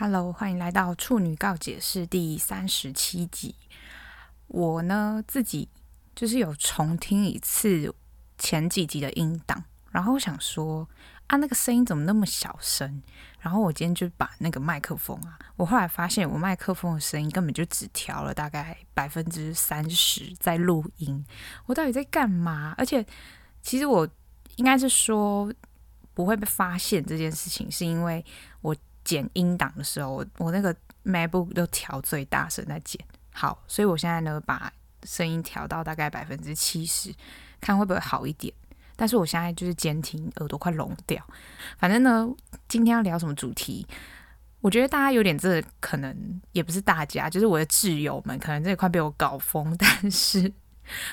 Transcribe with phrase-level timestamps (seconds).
[0.00, 3.56] Hello，欢迎来到处女告解室第三十七集。
[4.46, 5.68] 我呢自己
[6.14, 7.92] 就是有重听一次
[8.38, 10.88] 前几集的音档，然后想说
[11.26, 13.02] 啊，那个声音怎么那么小声？
[13.40, 21.26] 然后我今天就把那个麦克风啊，我后来发现我麦克风的声音根本就只调了大概百分之三十在录音。
[21.66, 22.72] 我到底在干嘛？
[22.78, 23.04] 而且
[23.62, 24.08] 其实我
[24.54, 25.52] 应该是说
[26.14, 28.24] 不会被发现这件事情，是因为
[28.60, 28.76] 我。
[29.08, 33.00] 剪音档的时候，我我那个 MacBook 都调最大声在剪。
[33.32, 34.70] 好，所以我现在呢，把
[35.02, 37.10] 声音调到大概百分之七十，
[37.58, 38.52] 看会不会好一点。
[38.96, 41.26] 但是我现在就是监听，耳朵快聋掉。
[41.78, 42.28] 反正呢，
[42.68, 43.86] 今天要聊什么主题？
[44.60, 49.74] 我觉得大家有点这，可能也不是大家，就是我的挚友们，可能这快被我搞疯。
[49.78, 50.52] 但是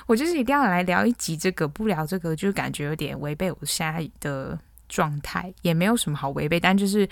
[0.05, 7.07] 我就是一定要来聊一集这个，不聊这个就感觉有点违背我现在的状态，也没有什么好违背，但就是。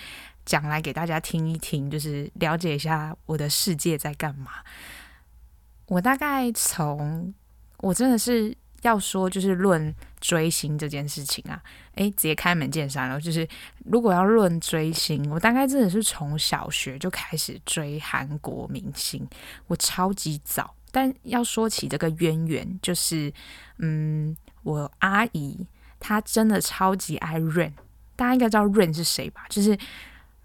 [0.45, 4.51] 讲来给大家听一听，就是了解一下我的世界在干嘛。
[5.87, 7.33] 我大概从
[7.77, 11.61] 我真的是要说，就是论追星这件事情啊，
[11.95, 13.19] 诶，直接开门见山了。
[13.19, 13.47] 就是
[13.85, 19.27] 如果要论追星，我大概真的是从小学就开始追韩国明星，
[19.67, 20.73] 我超级早。
[20.91, 23.31] 但要说起这个渊源，就是
[23.77, 25.67] 嗯，我阿姨
[25.99, 27.73] 她真的超级爱 Rain，
[28.15, 29.45] 大家应该知道 Rain 是谁吧？
[29.49, 29.77] 就是。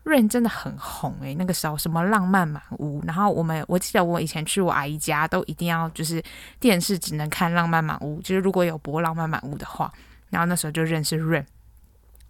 [0.05, 6.23] Rain 真的很红诶、那个时候什么浪漫满屋，然后我们我记得我以前去我阿姨家都一定要就是
[6.59, 9.93] 电视只能看浪漫满屋，就是如果有播浪漫满屋的话，
[10.31, 11.45] 然后那时候就认识 Rain。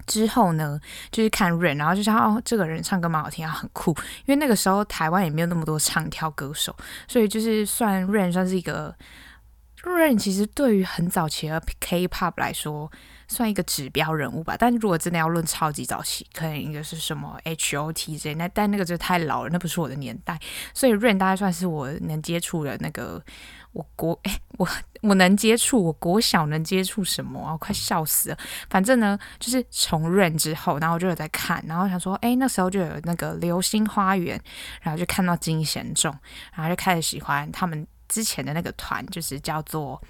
[0.06, 0.80] 之后呢，
[1.12, 3.92] 就是看 Rain，然后就想哦，这个人唱歌蛮好听啊，很酷。
[4.24, 6.74] 因为那个时候台湾也没有那么多唱跳歌手，
[7.06, 8.92] 所以就是算 Rain 算是一个
[9.84, 12.90] Rain，其实对于很早期的 K-pop 来说。
[13.30, 20.40] 算一个指标人物吧，但如果真的要论超级早期，可能应该是什么 HOTJ 那，但那个就太老了，那不是我的年代。
[20.72, 23.22] 所以 Rain 大概算是我能接触的那个，
[23.72, 24.66] 我国哎，我
[25.02, 27.52] 我能接触，我国小能接触什么啊？
[27.52, 28.38] 我快笑死了。
[28.70, 34.40] 反正呢，就是从 Rain 之后，然后我就有在看，然后想说，哎，那时候就有那个流星花园，
[34.80, 36.10] 然后就看到金贤重，
[36.54, 40.02] 然后就开始喜欢他们之前的那个团，就是叫做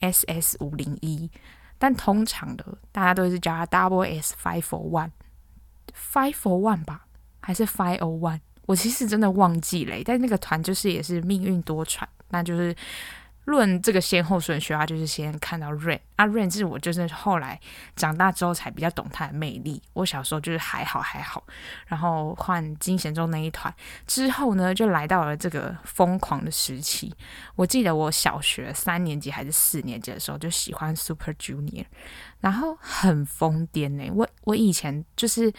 [0.00, 0.56] S.S.
[0.58, 1.30] 五零一。
[1.78, 7.06] 但通常的大家都是叫它 double S five for one，five for one 吧，
[7.40, 8.40] 还是 five O one。
[8.66, 12.74] 我其实真的忘记嘞，但那个团就是也是命运多舛，那就是。
[13.48, 17.60] 论这个先后顺序啊，就是先看到 Rain 啊，Rain 是我就是后来
[17.96, 19.82] 长大之后才比较懂他的魅力。
[19.92, 21.42] 我小时候就是还好还好，
[21.86, 23.74] 然后换金贤重那一团
[24.06, 27.14] 之后呢，就来到了这个疯狂的时期。
[27.56, 31.86] 我记得我小学三年级还是四年级的时候就喜欢 Super Junior，
[32.40, 34.10] 然后很疯癫呢。
[34.14, 35.52] 我我以前就是。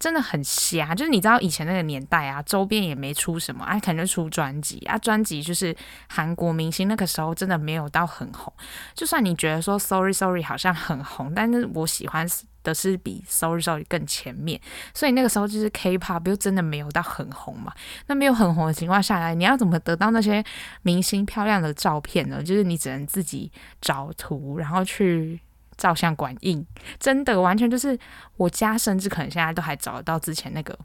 [0.00, 5.76] 真的很瞎，就是你知道以前那个年代啊，周边也没出什么，啊，可能出专辑啊，专辑就是
[6.08, 8.50] 韩国明星那个时候真的没有到很红。
[8.94, 12.26] 就算你觉得说 Sorry Sorry 好像很红，但是我喜欢
[12.62, 14.58] 的是比 Sorry Sorry 更前面，
[14.94, 17.70] 所以那个时候就是 K-pop 又真的没有到很红嘛。
[18.06, 20.42] 那没有很红的情况下来，你要怎么得到那些
[20.80, 22.42] 明星漂亮的照片呢？
[22.42, 23.52] 就是你只能自己
[23.82, 25.38] 找图，然后去。
[25.80, 26.64] 照相馆印，
[26.98, 27.98] 真的完全就是
[28.36, 30.78] 我家，甚至可能现在都还找得到之前那个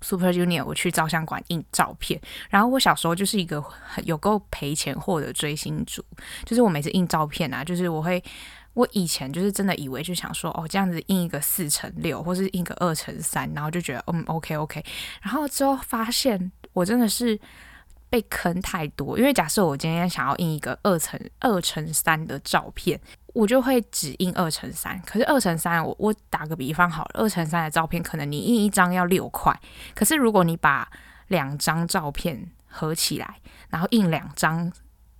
[0.00, 0.64] Super Junior。
[0.64, 2.18] 我去照相馆印照片，
[2.48, 3.62] 然后我小时候就是一个
[4.04, 6.02] 有够赔钱货的追星族，
[6.46, 8.24] 就是我每次印照片啊，就是我会，
[8.72, 14.82] 我以前就是真的以为就想说，哦，这样子印一个四乘六，或是印个二乘三，然后就觉得嗯，OK OK，
[15.20, 17.38] 然后之后发现我真的是。
[18.08, 22.98] 被坑太多，因为假设我今天想要印一个二乘二乘三的照片，
[23.36, 24.98] 我就会只印二乘三。
[25.04, 29.54] 可是二乘三，我我打个比方好了，二乘三的照片可能你印一张要六块，
[29.94, 30.90] 可是如果你把
[31.28, 33.36] 两张照片合起来，
[33.68, 34.72] 然后印两张，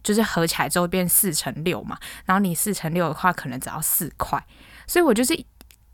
[0.03, 4.43] 就是合起来之后变四乘六嘛，然后你四乘六的话，可能只要四块。
[4.87, 5.35] 所以我就是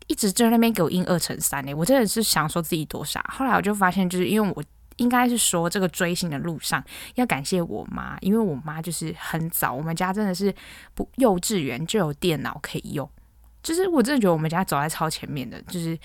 [0.07, 3.21] 一直在那边给我印二乘三呢，我真的是想说自己多傻。
[3.29, 4.63] 后来我就发现，就是因为我。
[5.03, 6.83] 应该是说，这个追星的路上
[7.15, 10.51] 要感谢我妈，因为我妈就是很早，我们家真的是
[10.95, 13.07] 不幼稚园就有电脑可以用，
[13.61, 15.99] 就是我真的觉得我们家走在超前面的，就是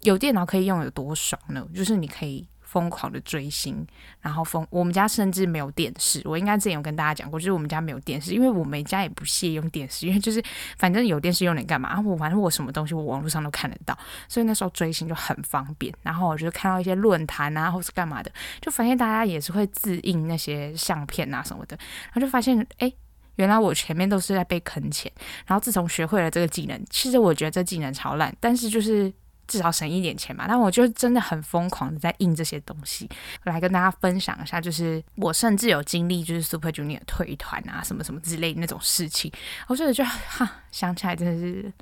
[0.00, 1.64] 有电脑可以用有多爽呢？
[1.74, 2.44] 就是你可以。
[2.70, 3.84] 疯狂的追星，
[4.20, 4.64] 然后疯。
[4.70, 10.40] 我们家甚至没有电视，我应该之前有跟大家讲过，就是我们家没有电视，因为我们家也不屑用电视，因为就是
[10.78, 12.00] 反正有电视用来干嘛啊？
[12.00, 15.92] 我反正我什么东西我网络上都看得到，所以那时候追星就很方便。
[16.02, 18.30] 然后我就看到一些论坛啊，或是干嘛的，
[18.60, 22.92] 就发现大家也是会自印那些相片啊什么的，然后就发现哎，
[23.34, 25.10] 原来我前面都是在被坑钱。
[25.44, 29.12] 然后自从学会了这个技能，其实我觉得这技能超烂，但是就是。
[29.50, 30.44] 至少省一点钱嘛。
[30.46, 33.10] 但我就真的很疯狂的在印这些东西，
[33.42, 34.60] 来跟大家分享一下。
[34.60, 39.30] 就是我甚至有经历，就是 Super Junior 退团啊，什么什么之类那种事情。
[39.66, 41.72] 我觉得就哈，想起来真的是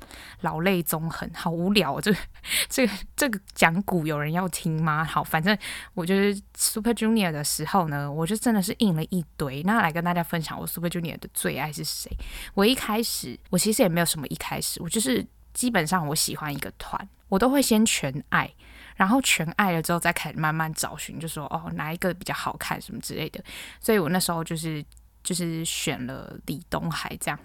[0.41, 2.01] 老泪纵横，好无聊哦。
[2.01, 2.17] 这个、
[2.67, 5.03] 这个这个讲古有人要听吗？
[5.03, 5.55] 好，反正
[5.93, 9.61] 我就是 Super Junior 的时候呢，我就真的是印了一堆。
[9.63, 12.11] 那来跟大家分享我 Super Junior 的最爱是谁？
[12.55, 15.25] 我一开始我其实也没有什么一开始，我就是。
[15.51, 18.53] 基本上我喜欢一个团，我都会先全爱，
[18.95, 23.41] 然后全爱了之后再开始慢慢找寻，就说哦哪一个比较好看什么之类的。
[23.79, 24.83] 所以我那时候就是
[25.23, 27.39] 就是选了李东海这样。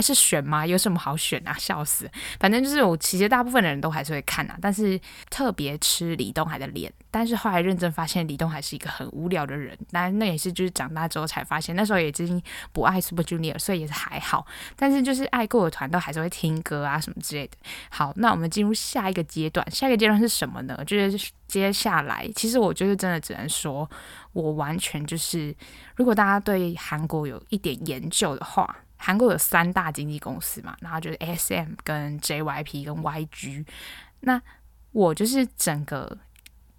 [0.00, 0.66] 还是选吗？
[0.66, 1.54] 有什么好选啊？
[1.58, 2.10] 笑死！
[2.38, 4.98] 反正就是我，其实大部分的人都还是会看啊，但是
[5.28, 6.90] 特别吃李东海的脸。
[7.10, 9.76] 但是后来认真发现，李东海是一个很无聊的人。
[9.90, 12.42] 当然，那也是就是长大之后才发现，那时候也已经
[12.72, 14.46] 不爱 Super Junior，所以也是还好。
[14.74, 17.58] 但是就是爱过的团都还是会听歌啊什么之类的。
[17.90, 19.70] 好，那我们进入下一个阶段。
[19.70, 20.82] 下一个阶段是什么呢？
[20.86, 23.86] 就是接下来，其实我就是真的只能说，
[24.32, 25.54] 我完全就是，
[25.94, 28.74] 如果大家对韩国有一点研究的话。
[29.02, 33.64] 韩国有三大经纪公司嘛，然后就是 SM 跟 JYP 跟 YG。
[34.20, 34.40] 那
[34.92, 36.18] 我就是整个，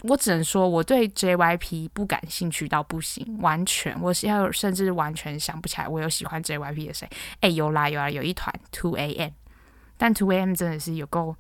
[0.04, 7.10] 我只能说我对 JYP 不感兴趣到不行，完全，我现在甚至完全想不起来我有喜欢 JYP 的谁。
[7.40, 9.32] 哎，有啦有啦，有一团 Two AM，
[9.98, 11.36] 但 Two AM 真的是有够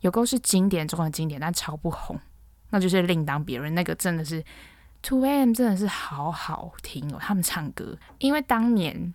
[0.00, 2.20] 有够是经典中的经典，但超不红，
[2.68, 3.74] 那就是另当别论。
[3.74, 4.44] 那个真的是
[5.00, 9.14] Two AM 真的是好好听哦，他们唱歌，因为当年。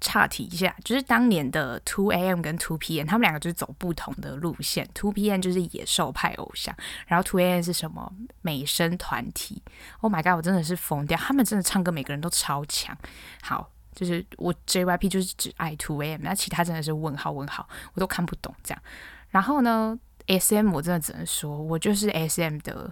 [0.00, 4.88] 岔题一下，就是当年的 Two AM 跟 Two PM，他们两个就是走不同的路线。
[4.94, 6.74] Two PM 就是野兽派偶像，
[7.06, 8.12] 然后 Two AM 是什么
[8.42, 9.62] 美声团体
[10.00, 11.18] ？Oh my god，我真的是疯掉！
[11.18, 12.96] 他们真的唱歌，每个人都超强。
[13.42, 18.82] 好，就是我 JYP 就是只爱 Two AM，那其他真的是问号问号，我都看不懂这样。
[19.30, 22.90] 然后呢，SM 我真的只能说，我就是 SM 的。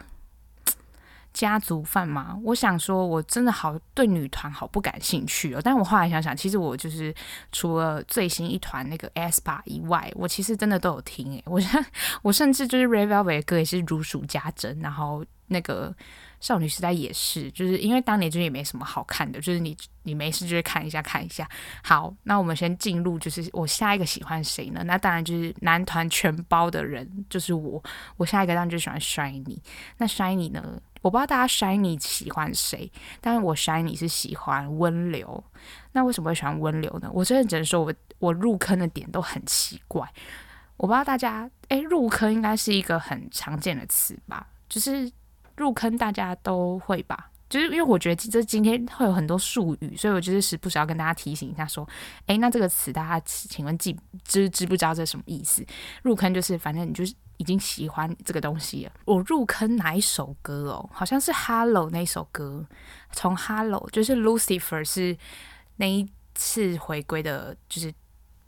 [1.34, 2.38] 家族饭吗？
[2.42, 5.60] 我想说，我真的好对女团好不感兴趣哦。
[5.62, 7.14] 但我后来想想，其实我就是
[7.52, 11.42] 除了最新一团那个 ASPA 以外，我其实真的都有听诶。
[11.44, 11.60] 我
[12.22, 15.94] 我甚至就是 Red Velvet 的歌也是如数家珍，然后那个
[16.40, 21.48] 少女时代也是，就是因为当年就也没什么好看的，就是你你没事就会看一下看一下。
[21.82, 24.82] 好，那我们先进入，就是我下一个喜欢谁呢？
[24.84, 27.82] 那当然就是男团全包的人，就是我。
[28.16, 29.58] 我下一个当然就喜欢 Shiny。
[29.98, 30.80] 那 Shiny 呢？
[31.04, 32.90] 我不知道大家 Shiny 喜欢谁，
[33.20, 35.44] 但是我 Shiny 是喜欢温流。
[35.92, 37.10] 那为什么会喜欢温流呢？
[37.12, 40.10] 我真的只能说我我入坑的点都很奇怪。
[40.78, 44.46] 我不知道大家，诶，入坑应该是一个很常见的词吧？
[44.66, 45.12] 就是
[45.58, 47.30] 入坑大家都会吧？
[47.50, 51.86] 就是因为我觉得这今天会有很多术语，所以我就是时不时要跟大家提醒一下，说，
[52.28, 55.62] 诶，那这个词大家请问记知知不知道这什么意思？
[56.02, 57.14] 入坑就是反正你就是。
[57.36, 58.92] 已经喜欢这个东西了。
[59.04, 60.88] 我入坑哪一首歌哦？
[60.92, 62.66] 好像是《Hello》那首歌。
[63.12, 65.16] 从《Hello》就是 Lucifer 是
[65.76, 67.92] 那一次回归的，就是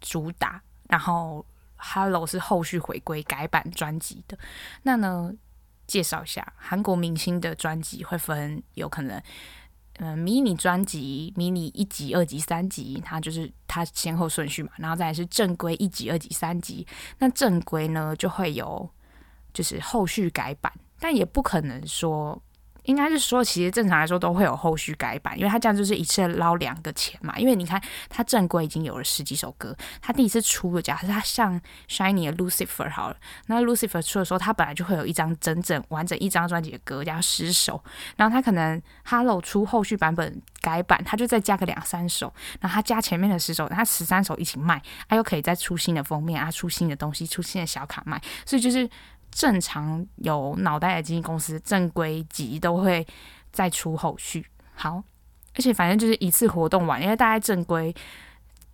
[0.00, 0.62] 主打。
[0.88, 1.44] 然后
[1.94, 4.38] 《Hello》是后续回归改版专辑的。
[4.82, 5.32] 那呢，
[5.86, 9.20] 介绍一下韩国明星的专辑会分，有可能。
[9.98, 16.86] 嗯，迷你专辑，迷你一集、二集、三集，它就是它先后顺序嘛，然后再来是正规一集、二集、三集。
[17.18, 18.88] 那正规呢，就会有
[19.52, 22.42] 就是后续改版，但也不可能说。
[22.86, 27.36] 应该是说，其实正常来说都会有后续改版，因为他这样就是一次捞两个钱嘛。
[27.38, 37.82] 因为你看，他正规已经有了十几首歌，他第一次出的，假设他像 Shiny 的 Lucifer 好了，那 Lucifer 出的时候，他本来就会有一张整整完整一张专辑的歌，加十首，
[38.16, 48.88] 然后他可能 Hello 出后续版本改版，他就再加个两三首，然后他加前面的十首，他十三首一起卖，他又可以再出新的封面啊，出新的东西，出新的小卡卖，所以就是。
[49.30, 53.06] 正常有脑袋的经纪公司，正规级都会
[53.52, 54.46] 再出后续。
[54.74, 55.02] 好，
[55.54, 57.94] 而且反正就是一次活动完，因为大概正规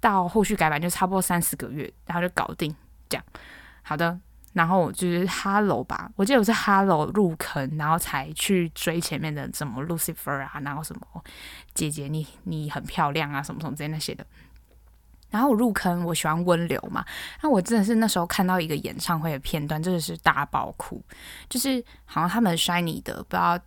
[0.01, 2.75] 到后续改版就差不多三四个月，然后就搞定
[3.09, 3.25] 这样。
[3.83, 4.19] 好的，
[4.53, 11.25] 然后就是 Hello 吧，我记得我是 Hello 入坑，然后才去追前面的什么 Lucifer 啊，然后什么
[11.75, 14.25] 姐姐你你很漂亮啊，什么什么之类那些的。
[15.33, 17.05] 然后我入坑，我喜欢温流嘛。
[17.43, 21.03] 那我真的是那时候看到一个演唱会的片段，真的是大爆哭。
[21.49, 23.59] 就是好像他们 SHINee 的不知道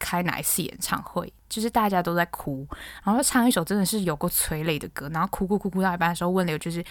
[0.00, 2.66] 开哪一次演唱会，就是大家都在哭，
[3.04, 6.84] 然后唱一首真的是有过催泪的歌，然后哭哭哭哭到一半的时候，温流就是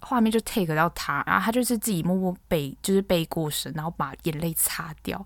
[0.00, 5.24] 画面就 take 到他，然后他就是自己默默背，就是背过身，然后把眼泪擦掉，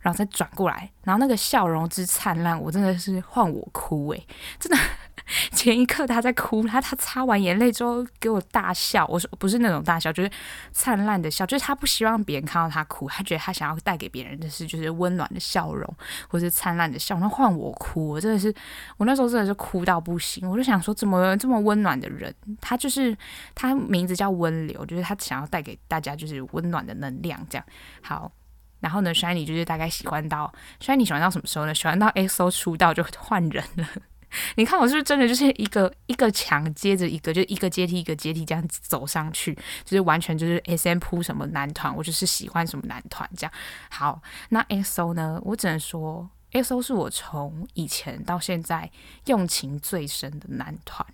[0.00, 4.26] 然后再转过来，然后那个笑容之灿烂，我真的是换我哭诶、
[4.58, 4.78] 真的。
[5.52, 9.04] 前一刻他在哭，他他擦完眼泪之后给我大笑。
[9.06, 10.30] 我说不是那种大笑，就是
[10.72, 15.92] 灿烂的笑，就是他不希望别人看到他哭，他觉得他想要带给别人的是就是温暖的笑容，
[16.28, 17.18] 或是灿烂的笑。
[17.18, 18.54] 那换我哭，我真的是
[18.96, 20.48] 我那时候真的是哭到不行。
[20.48, 23.16] 我就想说，怎么这么温暖的人，他就是
[23.54, 27.66] 他名字叫温流，就是他想要带给大家就是温暖的能量，这样
[28.00, 28.30] 好。
[28.78, 31.74] 然后呢，Shiny 就是大概喜欢到 Shiny 喜欢到什么时候呢？
[31.74, 33.86] 喜欢到 EXO 出道就换人了。
[34.56, 39.54] 你看我是不是真的就是一个一个墙接着一个，就一个阶梯一个阶梯这样走上去，
[39.84, 43.52] 就是完全就是 SM 扑什么男团，我就是喜欢什么男团这样。
[43.90, 45.40] 好，那 EXO 呢？
[45.44, 48.90] 我只能说 EXO 是我从以前到现在
[49.26, 51.06] 用情最深的男团，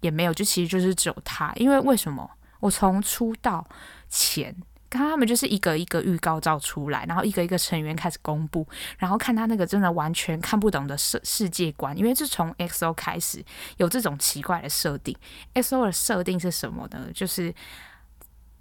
[0.00, 1.52] 也没有，就其实就是只有他。
[1.56, 2.30] 因为为什么？
[2.60, 3.66] 我从出道
[4.08, 4.56] 前。
[4.88, 8.66] 他们就是一个一个预告照出来，然后一个一个成员开始公布，
[8.98, 13.44] 然后看他那个真的完全看不懂的世世界观，因为是从 XO 开始
[13.78, 15.16] 有这种奇怪的设定。
[15.54, 17.08] XO 的设定是什么呢？
[17.12, 17.52] 就是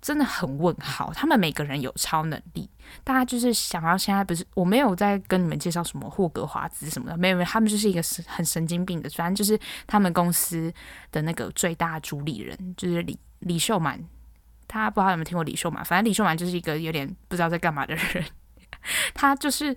[0.01, 1.11] 真的很问号。
[1.13, 2.69] 他们每个人有超能力，
[3.03, 10.73] 大家就是想要现在不是我没有在跟你们介绍什么霍格华兹什么的，没有没有，他们就是一个很神经病的，反正就是他们公司
[11.11, 14.03] 的那个最大主理人就是李李秀满。
[14.79, 18.25] 他不知道有没有听过李秀满，反正李秀满就是一个有点不知道在干嘛的人，
[19.15, 19.75] 他就是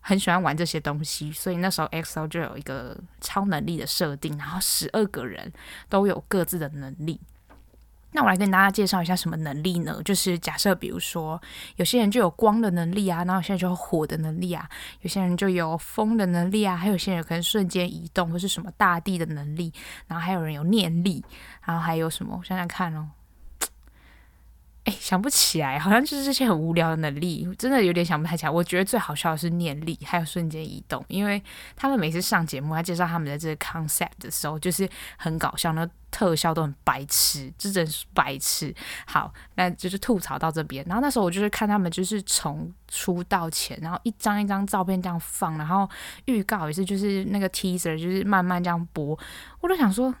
[0.00, 5.52] 很喜欢玩这些东西，所以那时候 XO 就有一个超能力的设定，然后十二个人
[5.88, 7.20] 都有各自的能力。
[8.12, 10.00] 那我来跟大家介绍一下什么能力呢？
[10.04, 11.40] 就是假设比如说
[11.76, 14.68] 有些人就有光的能力啊，然后有些人就有火的能力啊，
[15.02, 19.72] 有些人就有风的能力啊，还有些人可能瞬间移动或是什么大地的能力，
[20.08, 21.22] 然后还有人有念力，
[21.62, 22.36] 然后还有什么？
[22.36, 23.06] 我想想看哦。
[24.84, 28.50] 哎，想不起来，好像就是这些很无聊的能力，真的有点想不太起来。
[28.50, 31.40] 我觉得最好笑的是念力，还有瞬间移动，因为
[31.76, 38.74] 他们每次上节目，他介绍他们的这个 concept 的时候，就是很搞笑，那特效都很白痴，这真是白痴。
[39.06, 40.82] 好，那就是吐槽到这边。
[40.86, 45.86] 然后那时候我就是看他们，就是从出道前，然后一张一张照片这样放，然后
[46.24, 49.16] 预告也是，就是那个 teaser，就是慢慢这样播，
[49.60, 50.14] 我都想说，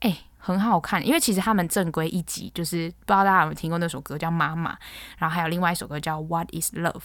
[0.00, 0.24] 哎。
[0.40, 4.72] 很好看，因为其实他们正规一集就是不知道大家有没有听过那首歌叫《妈妈》，
[5.18, 6.92] 然后还有另外一首歌叫《What Is Love》，《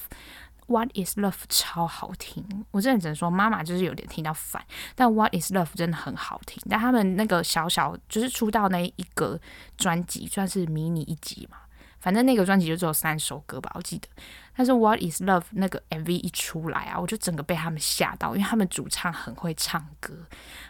[0.68, 4.64] What Is Love》超好听，我真的只能说妈妈就是有点听到烦，
[4.96, 6.62] 但《What Is Love》真的很好听。
[6.70, 9.38] 但他们那个小小就是出道那一个
[9.78, 11.58] 专辑算是迷你一集嘛，
[12.00, 14.08] 反正那个专辑就只有三首歌吧，我记得。
[14.56, 20.14] 但是《What Is Love》那个 MV 一出来啊，我就整个被他们吓到，因为他们主唱很会唱歌，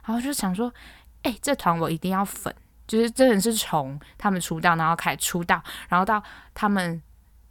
[0.05, 0.73] 然后就想说。
[1.23, 2.53] 哎、这团我一定要粉，
[2.85, 6.21] 就是真的是从他们出道，然后开始出道，然后到
[6.53, 7.01] 他们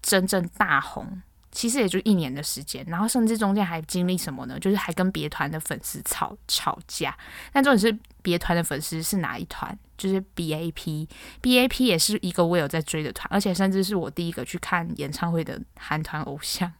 [0.03, 4.59] 真正大红，其实也就一年的时间，然后甚至中间还经历什么呢？
[4.59, 7.17] 就是还跟别团的粉丝吵吵架。
[7.51, 9.77] 但重点是别团的粉丝是哪一团？
[9.97, 16.71] 就是 BAP，BAP 也是一个我有在追的团，而且甚至是我第一个去看演唱会的韩团偶像。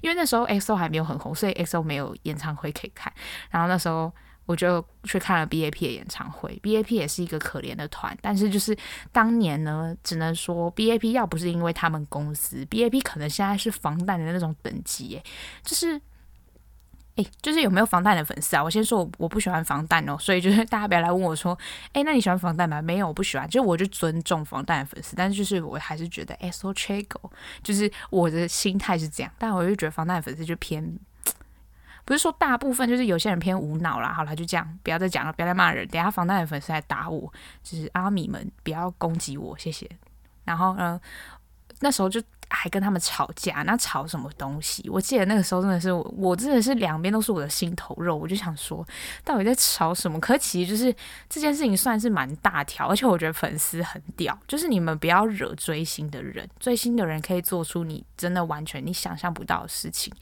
[0.00, 3.12] 因为那时候 X O 还没有很红，所以 X O 没有演唱会可以看。
[3.50, 4.12] 然后那时候。
[4.50, 8.76] 我就去看了 BAP 的演唱会，BAP 也是一个可怜的团，但是就是
[9.12, 15.22] 当年呢，只能说 BAP 要不是因为他们公司，BAP 可能现在是防弹的那种等级，哎，
[15.62, 16.00] 就是，
[17.14, 18.64] 哎，就是有没有防弹的粉丝啊？
[18.64, 21.56] 我先说我我不喜欢防弹哦，所以就是 大家不要来问我说，
[21.92, 22.82] 哎，那你喜欢防弹吗？
[22.82, 27.30] 没有，我不喜欢，就我就尊重防弹的粉丝，但是就是我还是觉得 EXO Chigo，
[27.62, 30.98] 就是我的心态是这样，但我就觉得防弹的粉丝就偏。
[32.04, 34.12] 不是说大部分，就是有些人偏无脑啦。
[34.12, 35.86] 好了，就这样，不要再讲了，不要再骂人。
[35.88, 39.90] 等下防弹的粉丝来打我，就是阿米们不要攻击我，谢谢。
[40.44, 41.00] 然后呢，
[41.80, 42.22] 那时候就。
[42.50, 44.86] 还跟他们吵架，那吵什么东西？
[44.90, 48.16] 我记得那个时候真的是我，我真的是两边都是我的心头肉。
[48.16, 48.84] 我就想说，
[49.24, 50.18] 到底在吵什么？
[50.18, 50.94] 可其实就是
[51.28, 60.12] 这件事情算是蛮大条，而且我觉得粉丝很屌，就是你们不要惹追星的人，追星的人可以做出你真的完全你想象不到的事情。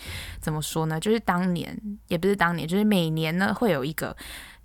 [0.40, 1.00] 怎么说呢？
[1.00, 1.76] 就是当年
[2.08, 4.14] 也不是当年，就是每年呢会有一个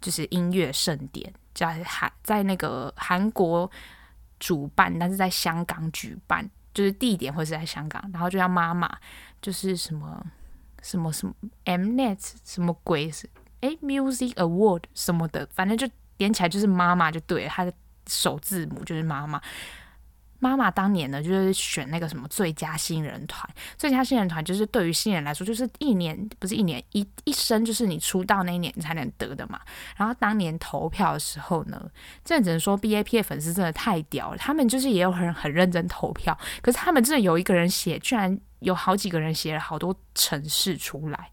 [0.01, 3.71] 就是音乐盛典，在韩在那个韩国
[4.37, 6.49] 主办，但是在香港举办。
[6.73, 8.89] 就是地点会是在香港，然后就叫妈妈，
[9.41, 10.25] 就是什么
[10.81, 11.33] 什么什么
[11.65, 13.29] Mnet 什么鬼是
[13.61, 15.87] 诶 Music Award 什么的，反正就
[16.17, 17.73] 连起来就是妈妈就对了，它的
[18.07, 19.41] 首字母就是妈妈。
[20.43, 29.61] 妈妈当年呢，就是选那个什么最佳新人团，最佳新人团就是对于新人来说，就是一年不是一年一一生，就是你出道那一年才能得的嘛。
[29.95, 31.89] 然后当年投票的时候呢，
[32.25, 41.31] 这只能说 BAP 的粉丝真的太屌了，他们就是也有人很认真投票，可是他们真的有一个人写，居然有好几个人写了好多城市出来，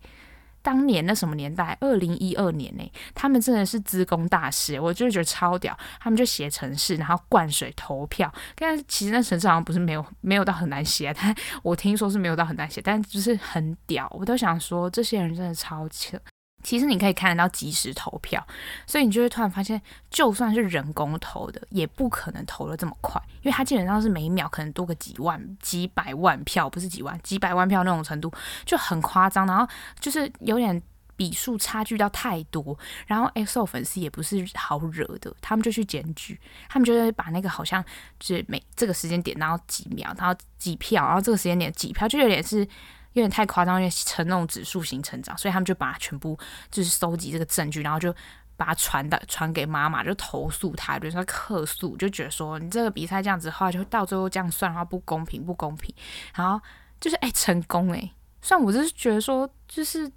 [0.62, 5.76] 当年那什么年代，二零一二年呢，他们真的是资工大师，我就觉得超屌。
[5.98, 8.32] 他们就写城市，然后灌水投票。
[8.54, 14.10] 但是其实那城市好像不是没有没有到很难写，但我听说是没有到很难写，但就是很屌。
[14.18, 16.20] 我都想说，这些人真的超强。
[16.62, 18.46] 其实你可以看得到即时投票，
[18.86, 28.32] 所以你就会突然发现，就算是人工投的，也不可能投得这么快，因为它基本上是每秒可能多个几万、几百万票，不是几万、几百万票那种程度，
[28.64, 29.46] 就很夸张。
[29.46, 29.66] 然后
[29.98, 30.80] 就是有点
[31.16, 36.38] 笔数差距到太多，然后 EXO 粉丝也不是好惹的，他们就去检举，
[36.68, 37.82] 他们就会把那个好像
[38.18, 42.68] 就是每这个时间点，然后几秒，然后几票，然后这个时间点几票，就有点是。
[43.14, 46.38] 有点太夸张，因为呈那种指数型成长，所以他们就把它全部
[46.70, 48.14] 就是收集这个证据，然后就
[48.56, 55.92] 把它传的传给妈妈，就投诉他，比如说客诉，就觉得说你这个比赛这样子的话，就到最后这样算的话不公平，不公平。
[56.36, 56.60] 然后
[57.00, 60.08] 就是哎、成功哎、虽然我就是觉得说就是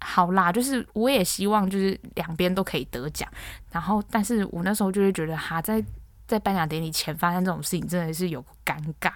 [0.00, 3.30] 好啦，就是我也希望就是两边都可以得奖，
[3.70, 5.80] 然后但是我那时候就是觉得哈，在
[6.26, 9.12] 在颁奖典礼前发生这种事情真的是有尴尬，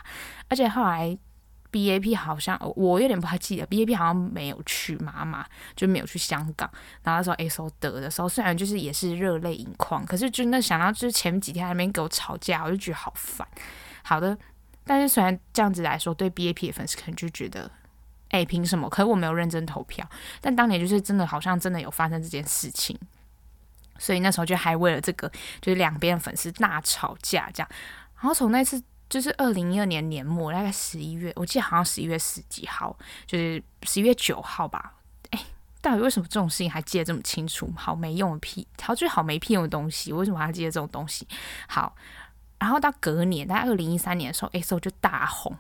[0.49, 1.19] 而且后来。
[1.71, 5.45] B A P 好像我有点不太记得，B A P 好像没有去妈妈，
[5.77, 6.71] 就没有去香港。
[7.03, 13.47] 然后那时候 X O 得的时候，虽然就是也是热泪盈眶，可是真的想到就是前几天还没给我吵架，我就觉得好烦。
[14.03, 14.37] 好的，
[14.85, 17.71] 但是虽然这样子来说，对 B A P 的粉丝可能就觉得，
[18.31, 18.89] 哎，凭什么？
[18.89, 20.09] 可是我没有认真投票。
[20.41, 22.99] 但当年就是真的好像真的有发生这件事情，
[23.99, 27.69] 所以那时候就还为了这个，就是两边粉丝大吵架这样。
[28.17, 28.83] 然后从那次。
[29.09, 32.97] 就是二零一二年年末，大概十一月，我记得好像十一月十几号，
[33.27, 34.95] 就是十一月九号吧。
[35.31, 35.41] 哎，
[35.81, 37.73] 到底为什么这种事情还记得这么清楚？
[37.77, 41.27] 好没用的屁，好最好没屁用的东西，为什么还记得这种东西？
[41.69, 41.95] 好，
[42.59, 45.57] 然后到隔年，在二零一三年的时候，EXO 就大红。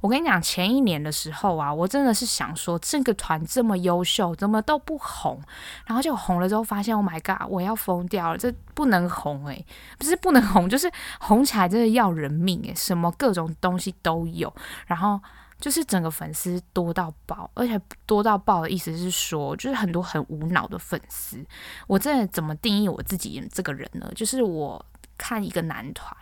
[0.00, 5.38] 我跟你讲，前一年的时候啊，我真的是想说，这个团这么优秀，怎么都不红？
[5.84, 9.66] 然后就红了之后，发现，Oh my god，我要疯掉了，这不能红诶，
[9.98, 10.90] 不是不能红， 就是
[11.20, 14.50] 红起来真的要人命诶，什么各种东西都有，
[14.86, 15.20] 然后
[15.60, 21.44] 就是整个粉丝多到爆，而且多到爆的意思是说，就是很多很无脑的粉丝。
[21.86, 24.10] 我真的怎么定义我自己这个人呢？
[24.14, 24.82] 就是我
[25.18, 26.16] 看一个男团，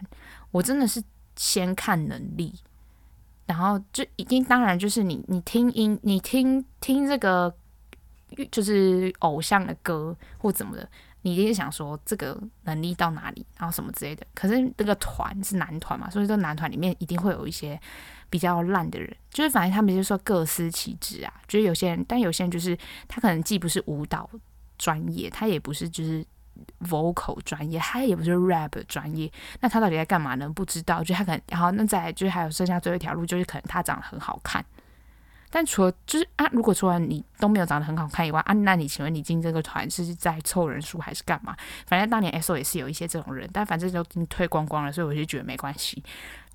[0.50, 1.00] 我真的是
[1.36, 2.52] 先看能力。
[3.46, 7.54] 然后就已经，当然就是你，你听音，你听听这个，
[8.50, 10.90] 就是偶像的歌或怎么的，
[11.22, 14.26] 你一定想说这个能力到哪里，然后什么之类的。
[14.34, 17.80] 可是这个团是男团嘛，所以这男团里面一定会有一些
[18.28, 24.28] 比较烂的人，就是反正他们就说各司其职啊，就是有些人，但有些人就是他可能既不是舞蹈
[24.76, 26.26] 专业，他也不是就是。
[26.80, 30.48] Vocal 专业，他也不是 rap 专业，那他到底在干嘛呢？
[30.48, 34.64] 不知道，就他可能，然后那再就是还有剩下最后一条路，就是可能他长得很好看。
[35.48, 41.56] 但除了就是啊，如果除了你都没有长得很好看以外啊，那你请问你进这个团是在凑人数还是干嘛？
[41.86, 46.02] 反正当年 S.O 也是有一些这种人，但反正都已经退光光了，所以我就觉得没关系。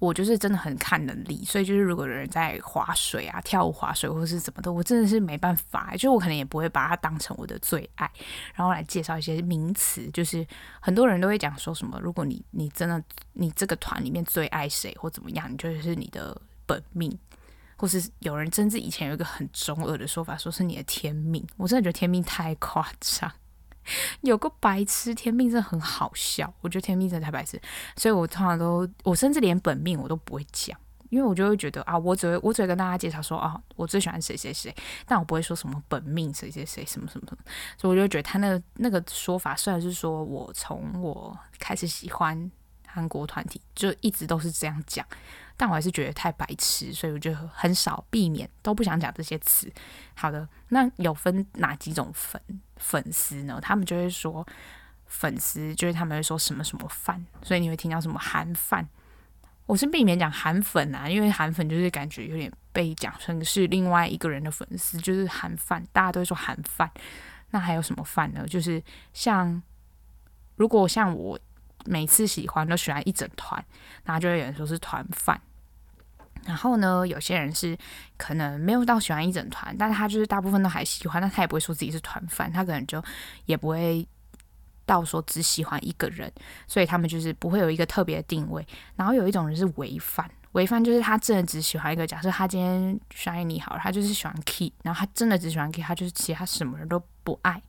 [0.02, 8.12] 我就是真的很看能力，所以就是如果有人在划水啊、跳舞划水或是怎么的，我真的是没办法，就我可能也不会把它当成我的最爱，
[8.56, 10.44] 然后来介绍一些名词，就是
[10.80, 13.02] 很多人都会讲说什么，如果你你真的
[13.34, 16.36] 你这个团里面最爱谁或怎么样，你就是你的
[16.66, 17.16] 本命，
[17.78, 23.32] 或是有人甚至以前有一个很中二的说法，说是你的天命，我真的觉得天命太夸张。
[24.22, 26.54] 有个白痴，天命真的很好笑。
[26.62, 27.60] 我觉得天命真的太白痴，
[27.96, 30.78] 所以我通常都，我甚至连本命我都不会讲，
[31.10, 34.74] 因为我就会觉得啊，我只会我只会跟大家介绍说啊，我最喜欢谁谁谁，
[35.06, 37.44] 但我不会说什么本命谁谁谁什么什么什么，
[37.78, 42.50] 所以我就觉得他那个那个说法，虽然是说我从我开始喜欢
[42.94, 45.06] 韩国团体，就一直都是这样讲。
[45.58, 49.72] 但我还是觉得太白痴，所以我就很少避免，都不想讲这些词。
[50.16, 52.42] 好的，那有分哪几种粉
[52.78, 53.60] 粉丝呢？
[53.62, 54.46] 他们就会说
[55.06, 58.88] 粉丝，就是他们会说什么什么饭，所以你会听到什么韩饭。
[59.68, 66.90] 我是避免讲韩粉啊，因为韩粉就是感觉有点被讲成是另外一个人的粉丝，就是韩饭，大家都会说韩饭。
[67.52, 68.48] 那还有什么饭呢？
[68.48, 68.82] 就是
[69.14, 69.62] 像
[70.56, 71.40] 如果像我
[71.86, 73.64] 每次喜欢都喜欢一整团，
[74.04, 75.40] 然后就会有人说是团饭。
[76.46, 77.78] 然后呢，有些人是
[78.18, 83.04] 可能没有到喜欢一整团，但是他就是大部分都还喜欢，但他也不会说自己是团饭，他可能就
[83.46, 84.08] 也不会
[84.88, 86.32] 到说只喜欢一个人，
[86.68, 88.66] 所以他们就是不会有一个特别的定位。
[88.96, 97.62] 然后有一种人是唯饭，唯饭就是他真的只喜欢一个，假设他今天 SHINee 好了，他就是喜欢 Key，然后他真的只喜欢 Key，他就是其他什么人都不爱，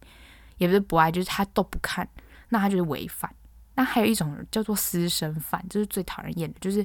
[0.57, 2.09] 也不是不爱，就是他都不看，
[2.49, 3.31] 那他就是唯饭。
[3.75, 6.85] 那还有一种叫做私生饭，就是最讨人厌的，就是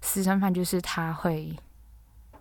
[0.00, 1.54] 私生饭，就是他会，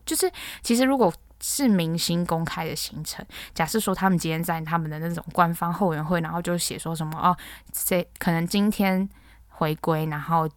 [0.05, 0.31] 就是
[0.61, 3.25] 其实如果是明星公开的行程。
[3.53, 7.35] 假设说他们今天在他们的那种官方后援会，然后就写说什么哦，
[7.71, 9.07] 这可能今天
[9.47, 10.49] 回归，然后。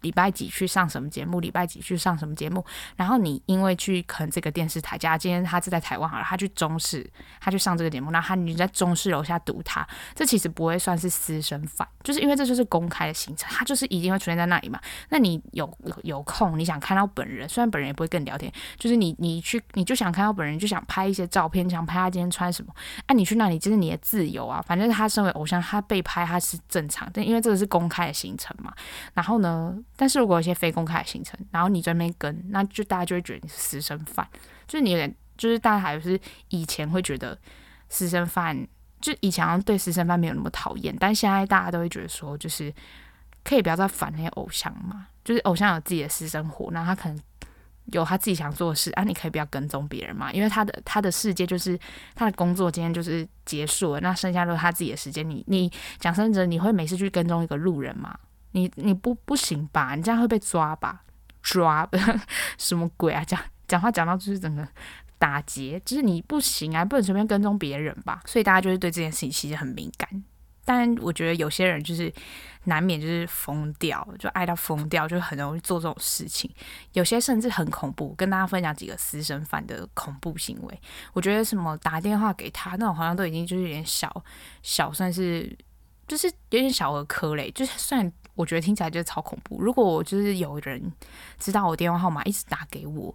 [0.00, 1.40] 礼拜几去上什么节目？
[1.40, 2.64] 礼拜几去上什么节目？
[2.96, 7.08] 然后你因为去可能这个电视台，假如今天他是在台湾好了，他去中视，
[7.40, 14.80] 他去上这个节目，那他你在中视楼下堵他，这其实不会算是私生饭，就是因为这就是公开的行程，他就是一定会出现在那里嘛。
[15.08, 28.72] 那你有有有空，你想看到本人，虽然本人也不会跟你聊天，就是你你去你就想看到本人，就想拍一些照片，想拍他今天穿什么，哎、啊，你去那里就是你的自由啊，反正他身为偶像，他被拍他是正常，但因为这个是公开的行程嘛。
[29.14, 34.26] 然后呢，但是如果有些非公开的行程，然后你在那边跟，那就大家就会觉得你是私生饭，
[34.66, 37.38] 就是你有点，就是大家还是以前会觉得
[37.90, 38.66] 私生饭，
[38.98, 42.72] 就以前好像对私生饭没有那么讨厌，但现在大家都会觉得说，就是
[43.44, 47.20] 可以不要再烦那些偶像嘛，就是偶像有自己的私生活，那他可能
[47.92, 51.78] 有他自己想做的事啊，你可以不要跟踪别人嘛，因为他的他的世界就是
[52.14, 58.18] 他的工作今天就是结束了，那剩下都是他自己的时间，你你讲真的，你会每次去跟踪一个路人吗？
[58.52, 59.94] 你你不不行吧？
[59.94, 61.04] 你这样会被抓吧？
[61.42, 61.88] 抓
[62.58, 63.24] 什么鬼啊？
[63.24, 64.66] 讲讲话讲到就是整个
[65.18, 68.20] 打劫，就是你不行啊，不能随便跟踪别人吧？
[68.26, 70.24] 所以大家就是对这件事情其实很敏感。
[70.64, 72.12] 但我觉得有些人就是
[72.64, 76.48] 难免就是疯掉，就爱到疯掉，就很容易做这种事情。
[76.92, 78.14] 有些甚至很恐怖。
[78.14, 80.80] 跟大家分享几个私生饭的恐怖行为。
[81.12, 84.22] 我觉得什么打电话给他那种，好像都已经就是有点小
[84.62, 85.56] 小，算是
[86.06, 88.12] 就是有点小儿科嘞，就是算。
[88.40, 89.60] 我觉得听起来就超恐怖。
[89.60, 90.92] 如果我就是有人
[91.38, 93.14] 知道我电话号码一直打给我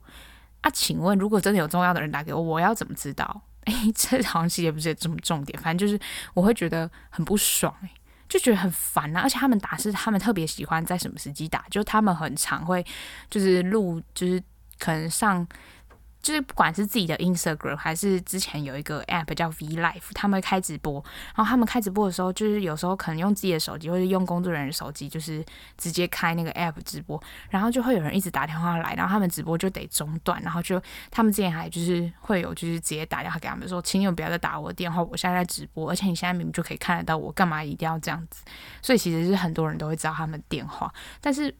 [0.61, 3.41] 啊，请问如果真的有重要的人打给我，我要怎么知道？
[3.65, 5.99] 哎，这好像其实也不是这么重点，反正就是
[6.33, 7.89] 我会觉得很不爽，哎，
[8.29, 9.21] 就觉得很烦啊。
[9.21, 12.85] 而且他们打是他们特别喜欢在什么时机打，就他们很常会
[13.29, 14.41] 就是录，就是
[14.79, 15.45] 可能上。
[16.25, 20.93] 就是不管是自己的 Instagram 还是之前有一个 app 叫 V Live，他们开直播，
[21.35, 25.45] 然后他们开直播的时候，就是有时候可能用自己的手机或者用工作人员手机，就是
[25.77, 38.43] 直接开那个 app 直播，然后就会有人一直打电话来，然后他们直播就得中断，然后就他们之前还就是会有就是直接打电话给他们说，请你们不要再打我的电话，我现在在直播，而且你现在明明就可以看得到我，干嘛一定要这样子？
[38.81, 41.55] 所以其实是很多人都会知道他们电话，但是。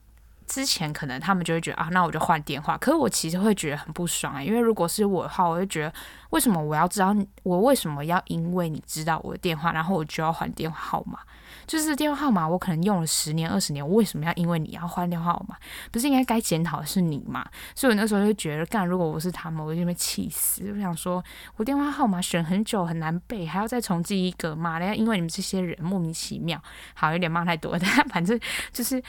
[0.47, 2.77] 之前可能他们就会觉得啊，那我就换电话。
[2.77, 5.93] 可是我其实会觉得很不爽啊，因为如果是我的话，我就觉得
[6.29, 11.19] 为什么我要知道我为什么要因为你知道我的电话，然后我就要换电话号码？
[11.65, 15.55] 就是电话号码我可能用了十年二十年，我为什么要因为你要换电话号码？
[15.91, 17.43] 不是应该该检讨的是你吗？
[17.73, 20.71] 所以我那时候就觉得，干如果我是他们，我就被气死。
[20.71, 21.23] 我想说，
[21.55, 24.77] 我电话号码选很久很难背，还要再重记一个嘛？
[24.77, 26.61] 人家因为你们这些人莫名其妙，
[26.93, 28.39] 好有点骂太多，但 反正
[28.71, 29.01] 就是。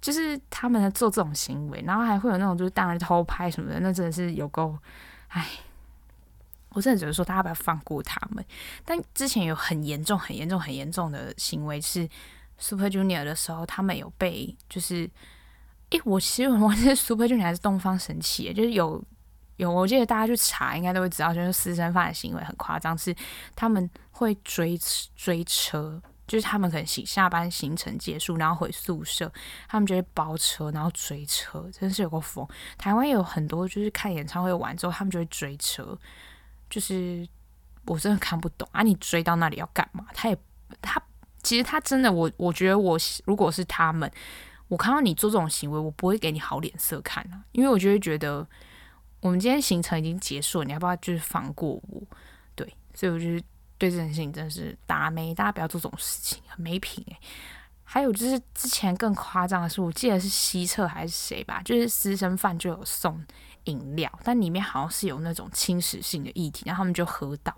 [0.00, 4.76] 就是他们在做这种行为，然后还会有那种就是当人偷拍什么的，那真的是有够，
[5.28, 5.46] 唉，
[6.70, 8.44] 我真的觉得说大家不要放过他们。
[8.84, 12.08] 但之前有很严重、很严重、很严重的行为是
[12.56, 15.10] Super Junior 的时候，他们有被就是，
[15.90, 19.04] 诶，我其实我忘记 Super Junior 还是东方神起，就是有
[19.56, 23.14] 有，我记得大家去查应该都会知道，就是私生饭的行为很夸张，是
[23.54, 24.78] 他们会追
[25.14, 26.00] 追车。
[26.30, 29.28] 就是他们可能行下班行程结束，然后回宿舍，
[29.66, 32.46] 他们就会包车，然后追车，真是有够疯。
[32.78, 35.98] 台湾也有很多，就是看演唱会完之后，他们就会追车，
[36.68, 37.26] 就是
[37.84, 38.84] 我真的看不懂啊！
[38.84, 40.06] 你追到那里要干嘛？
[40.14, 40.38] 他也
[40.80, 41.02] 他
[41.42, 44.08] 其实他真的，我我觉得我如果是他们，
[44.68, 48.46] 我看到你做这种行为，我不会给你好脸色看啊，因为我就会觉得
[49.18, 52.00] 我们今天行程已经结束了，你要不要就是放过我？
[52.54, 53.42] 对，所以我就是。
[53.80, 57.16] 对这件事情真是打咩，大家不要做这种事情，很没品诶。
[57.82, 63.24] 还有就是之前更夸张的是，我记得是西侧还是谁吧，就是私生饭就有送
[63.64, 67.52] 饮料，但里面好像是有那种侵蚀性的液体，然后他们就喝到，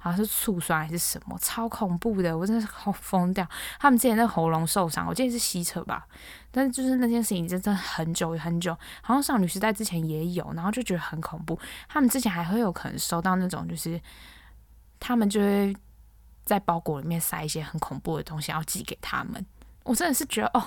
[0.00, 3.46] 好像是醋酸还是什么，超恐怖的，我真的是好疯掉。
[3.78, 6.04] 他们之前那喉咙受伤，我记得是西侧吧，
[6.50, 11.56] 但是就是那件事情真的很久很久，好像少女时代之前也有，然后就觉得很恐怖。
[11.88, 14.00] 他们之前还会有可能收到那种就是。
[14.98, 15.76] 他们就会
[16.44, 19.44] 在包裹里面塞一些很恐怖的东西，要寄给他们。
[19.84, 20.64] 我真的是觉得，哦，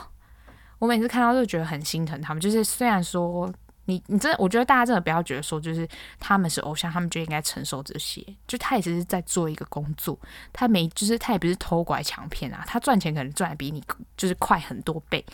[0.78, 2.40] 我每次看到都觉得很心疼他们。
[2.40, 3.52] 就是虽然说
[3.86, 5.88] 你，你真的，我觉得大家真的不要觉得说，就是
[6.20, 8.26] 他们是偶像，他们就应该承受这些。
[8.48, 10.18] 就他也只是在做一个工作，
[10.54, 12.64] 他没，就是他也不是偷拐抢骗啊。
[12.66, 13.84] 他赚钱可能赚的比你
[14.16, 15.26] 就是快很多倍，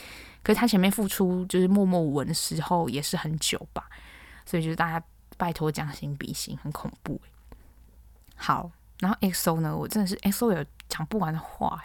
[0.42, 3.88] 可是他前面付出就是默默无闻的时候也是很久吧。
[4.46, 5.06] 所以就是大家
[5.38, 7.22] 拜托将心比心，很恐怖。
[8.36, 8.72] 好。
[9.00, 11.82] 然后 XO 呢，我真的是 XO 有讲不完的话。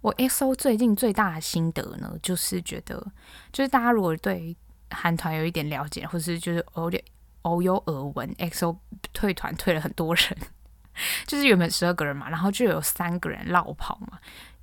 [0.00, 3.06] 我 XO 最近最大的心得呢，就是觉得，
[3.52, 4.56] 就是大家如果对
[4.90, 7.02] 韩团有一点了解，或是就是有点
[7.42, 8.76] 偶有耳闻，XO
[9.12, 10.36] 退团退了很多人，
[11.26, 14.18] 就是原本十二个人嘛，然后就有三个人落跑嘛。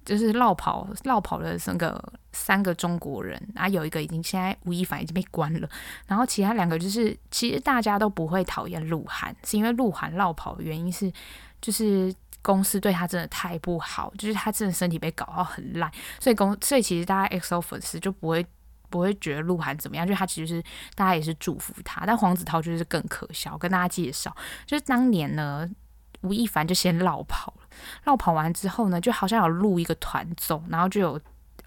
[0.05, 5.69] 就是落跑，落跑的那个三个中国人啊，有一个已经现在吴亦凡已经被关了，
[6.07, 11.11] 然后其他两个就是其实大家都不会讨厌鹿晗，是因为鹿晗落跑的原因是
[11.61, 18.45] 就是公司对他真的太不好，就是他真的身体被搞到很烂，所以公所以其实大家 XO 粉丝就不会
[18.89, 20.63] 不会觉得鹿晗怎么样，就他其实是
[20.95, 25.69] 大家也是祝福他，但黄子韬就是更可笑，跟大家介绍就是当年呢。
[26.21, 27.67] 吴亦凡就先绕跑了，
[28.03, 31.21] 落跑完之后呢，就好像有录一个团综，然后就有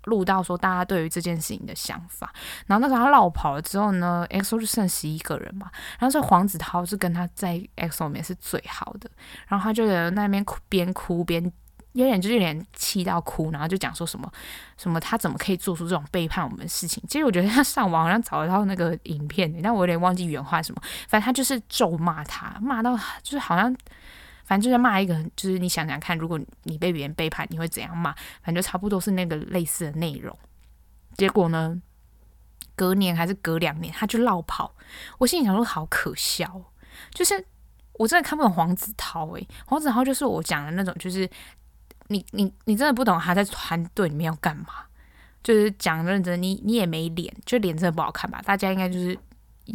[0.05, 2.33] 录到说大家对于这件事情的想法。
[2.67, 9.11] 然后那时候他落跑了之后呢，XO 就剩十一个人嘛，然后所以黄子韬是跟他在 XO 里面是最好的，
[9.49, 11.53] 然后他就在那边哭，边哭边
[11.93, 14.31] 有点就是有点气到哭，然后就讲说什么
[14.77, 17.03] 什么他怎么可以做出这种背叛我们的事情？
[17.09, 23.75] 其实我觉得他上网好像找得到那个影片，但我有点忘记原话什么，反正他就是咒骂他，骂到就是好像。
[24.53, 28.13] 反正就在骂一个，就是你想想看，如果你被别人背叛，你会怎样骂？
[28.43, 30.39] 反正就差不多是那个类似的内容。
[31.17, 31.81] 结果呢，
[32.75, 34.75] 隔年还是隔两年，他就落跑。
[35.17, 36.63] 我心里想说，好可笑，
[37.15, 37.43] 就是
[37.95, 39.27] 我真的看不懂黄子韬。
[39.37, 41.27] 诶，黄子韬就是我讲的那种，就是
[42.09, 44.67] 你你你真的不懂他在团队里面要干嘛，
[45.43, 48.43] 就是讲认真，你你也没脸，就脸真的不好看吧？
[48.45, 49.19] 大家应该就是。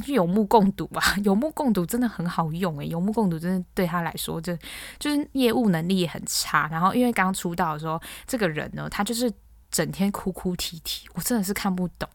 [0.07, 4.55] 有目共睹吧，有目共睹真的很好用诶，有目共睹真的对他来说，就
[4.99, 6.67] 就是业务能力也很差。
[6.69, 9.31] 然后因为刚出道的时候，这个人呢，他就是
[9.71, 12.07] 整天哭哭啼啼，我真的是看不懂。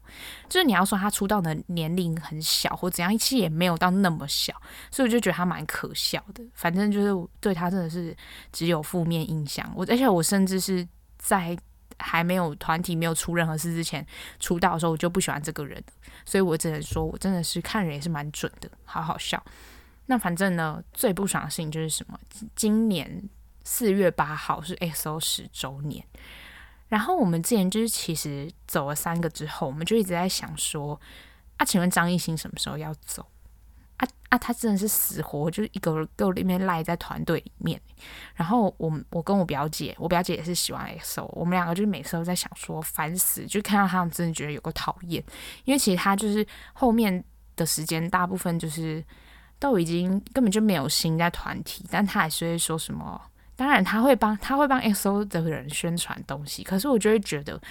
[0.47, 4.53] 就是你要说他出道的年龄很小或怎样，其实也没有到那么小，
[4.91, 6.43] 所以我就觉得他蛮可笑的。
[6.53, 8.15] 反正就是对他真的是
[8.51, 9.67] 只有负面印象。
[9.75, 11.57] 我而且我甚至是在。
[12.03, 14.05] 还没有团体没有出任何事之前
[14.39, 15.81] 出道的时候，我就不喜欢这个人，
[16.25, 19.41] 所以我只能说我真的是看人也是蛮准的，好好笑。
[20.07, 22.19] 那反正呢，最不爽的事情就是什么？
[22.55, 23.29] 今年
[23.63, 26.05] 四月八号是 XO 十周年，
[26.89, 30.99] 然后我们之前就是其实走了三个之后，我们就一直在想说，
[31.55, 33.25] 啊，请问张艺兴什么时候要走？
[33.97, 34.37] 啊啊！
[34.37, 37.79] 他真的是死活就是一个给我里面赖在团队里面。
[38.35, 45.23] 然后我我跟我表姐，我表姐也是喜欢 XO，我们两个就是每次都在想说烦死，就看到他们真的觉得有个讨厌。
[45.65, 47.23] 因为其实他就是后面
[47.55, 49.03] 的时间大部分就是
[49.59, 53.21] 都已经根本就没有心在团体，但他还是会说什么。
[53.55, 57.61] 当然他会帮他会帮 XO 的人宣传东西，可是我就会觉得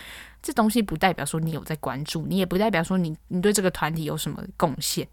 [0.40, 5.06] 这东西不代表说你有在关注，你也不代表说你你对这个团体有什么贡献。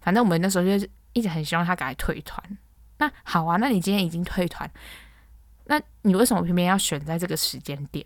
[0.00, 2.42] 反正我们那时候就一直很希望他赶快退团。
[2.98, 4.70] 那好啊，那你今天已经退团，
[5.64, 8.04] 那你为什么偏偏要选在这个时间点？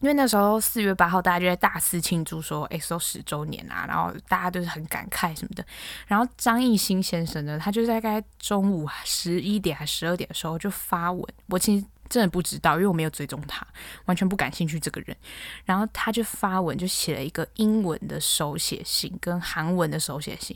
[0.00, 5.64] 因为那时候四月八号，大家就在大肆庆祝说 XO 十周年啊，然后大家都是很感慨什么的。
[6.06, 11.86] 然后张艺兴先生呢，他就在大概中午十一点还十二点的时候就发文，我其实。
[12.12, 13.66] 真的不知道，因为我没有追踪他，
[14.04, 15.16] 完全不感兴趣这个人。
[15.64, 20.54] 然后他就发文，就写了一个英文的手写信跟韩文的手写信。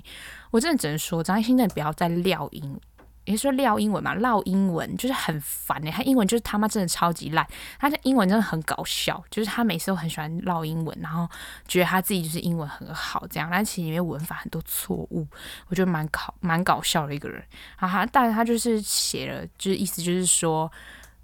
[0.50, 2.78] 我真的只能说，张艺兴真的不要再撂英，
[3.24, 5.90] 也说撂英文嘛，撂英文就是很烦哎。
[5.90, 7.46] 他英文就是他妈真的超级烂，
[7.78, 11.26] 他的英文真的很搞笑，就是他每次都很喜欢撂英文，然后
[11.66, 15.26] 觉得他自己就是英文很好这样，但其实里面文法很多错误，
[15.68, 17.42] 我觉得蛮搞蛮搞笑的一个人。
[17.78, 20.70] 然后他，但是他就是写了，就是意思就是说。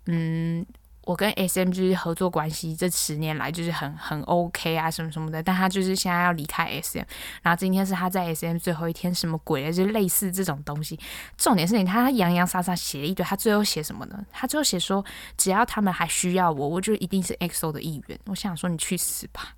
[0.07, 0.65] 嗯，
[1.05, 5.43] 我跟 SM 就是合作关系，这十年来就是很很 OK 啊，什么什么的。
[5.43, 7.03] 但他就是现在要离开 SM，
[7.43, 10.99] 然后今天是他在 SM 最后一天，什么鬼，就类似这种东西。
[11.37, 14.25] 重点是你看他洋洋洒洒写了一堆，他最后写什么呢？
[14.31, 15.05] 他最后写说，
[15.37, 18.19] 只要他们还需要我，我就一定是 XO 的一员。
[18.27, 19.55] 我想说，你去死吧！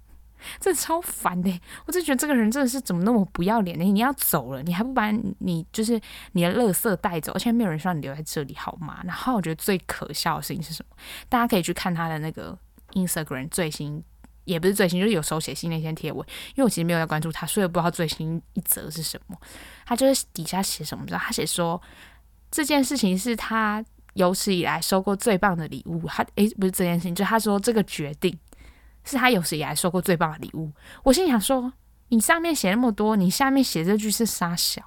[0.61, 3.85] 这超烦的，我就觉得这个人真的是怎么那么不要脸呢？
[3.85, 6.01] 你要走了，你还不把你就是
[6.33, 9.01] 你的垃圾带走，而且没有人说你留在这里好吗？
[9.05, 10.97] 然后我觉得最可笑的事情是什么？
[11.29, 12.57] 大家可以去看他的那个
[12.93, 14.03] Instagram 最新，
[14.45, 16.27] 也不是最新，就是有手写信那些贴文。
[16.51, 19.37] 因为我其实没有在关注他，所以我不知道最新一则是什么。
[19.87, 21.05] 他就是底下写什么？
[21.07, 21.81] 知道他写说
[22.51, 26.07] 这件事情是他有史以来收过最棒的礼物。
[26.07, 28.39] 他诶，不是这件事情，就他说这个决定。
[29.05, 30.73] 是他有史以来收过最棒的礼物。
[31.03, 31.73] 我心想说，
[32.09, 34.83] 你上面写那么多，你下面写这句是杀小？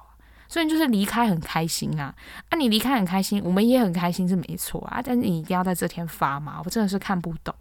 [0.50, 2.14] 所以就是离开很开心啊？
[2.48, 4.98] 啊，你离开很开心，我们也很开心是没错啊。
[5.04, 6.62] 但是你一定要在这天发吗？
[6.64, 7.54] 我真的是看不懂，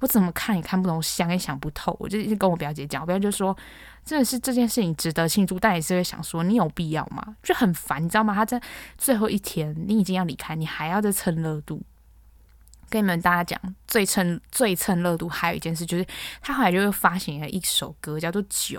[0.00, 1.96] 我怎么看也看不懂，我想也想不透。
[2.00, 3.56] 我就一直跟我表姐讲，我表姐就说，
[4.04, 7.24] 真的是这件事情值得庆祝，但也是会想说，你有必要吗？
[7.44, 8.34] 就很烦，你知道吗？
[8.34, 8.60] 他在
[8.98, 11.80] 最后一天，你已经要离开，你还要再蹭热度。
[12.92, 16.06] 跟你们大家讲，最蹭最蹭热度还有一件事，就是
[16.42, 18.78] 他后来就又发行了一首歌，叫做《酒》。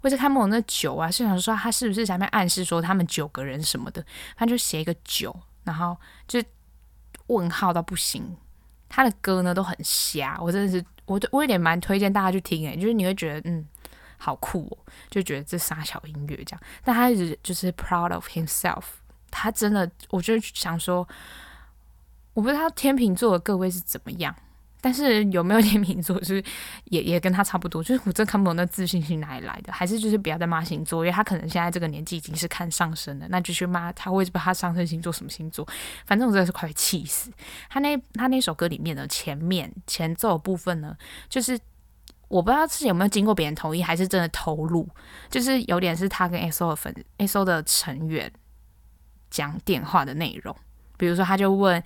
[0.00, 4.02] 我在看不懂那九啊，是想说他是不是下面暗示说他们九个人什么的，
[4.34, 5.94] 他就写一个九，然后
[6.26, 6.42] 就
[7.26, 8.34] 问号到不行。
[8.88, 13.66] 他的歌呢都很瞎，我真的是我我有点蛮推荐大家去听诶，就是你会觉得嗯
[14.18, 18.84] 好酷哦，就觉得这啥小音乐这样，但他一直就是 proud of himself，
[19.30, 21.06] 他真的我就想说，
[22.34, 24.34] 我不知道天秤座的各位是怎么样。
[24.80, 26.44] 但是有没有天秤座就是
[26.90, 27.82] 也也跟他差不多？
[27.82, 29.72] 就是我真看不懂那自信心哪里来的？
[29.72, 35.66] 还是就是不要再骂星座，因为他可能现在这个年纪已经是看上升了，那就去骂他，会不知道他上升星座什么星座？
[36.04, 37.32] 反正我真的是快气死。
[37.70, 40.94] 他那他那首歌里面的前面前奏部分呢，
[41.30, 41.58] 就是
[42.28, 44.86] 我不知道是有没有经过别人同意，还是真的投入，
[45.30, 48.30] 就是有点是他跟 SO 的粉 SO 的成员
[49.30, 50.54] 讲电话的内容，
[50.98, 51.82] 比如说他就问，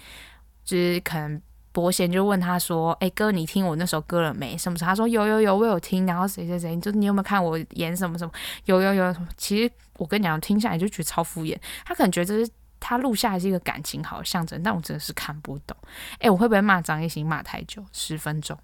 [0.69, 1.41] 就是可能。
[1.71, 4.59] 伯贤就问他说：“哎、哥，你听我那首歌了没？
[4.59, 8.33] 什么时候？”他说：“有有有，我有听。”然后谁谁谁，就是你有没有看我演什么什么？
[8.65, 9.15] 有有有。
[9.37, 11.57] 其实我跟你讲，听下来就觉得超敷衍。
[11.85, 12.51] 他可能觉得这是
[12.81, 15.77] 他录下来是一个感情好的象征，但我真的是看不懂。
[16.19, 17.85] 哎、我会不会骂张艺兴骂太久？
[17.93, 18.59] 十分钟，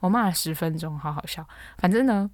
[0.00, 1.46] 我骂了十分钟，好好笑。
[1.76, 2.30] 反正呢，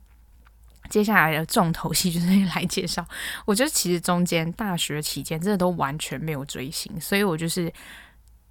[0.91, 3.05] 接下来的重头戏就是 来介绍。
[3.47, 7.73] 我觉得其实中间大学期间真的都完全没有追星，所以我就是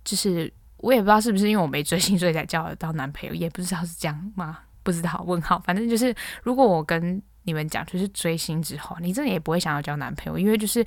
[0.03, 0.51] 就是。
[0.79, 4.59] 我也不知道是不是因为我没追星，所以才交得到男朋友，也不知道是这样吗？
[4.81, 5.59] 不知道，问号。
[5.59, 10.83] 反正就是，如果我跟你们讲，就是追星之后，你真的也不会想要交男朋友，因为就是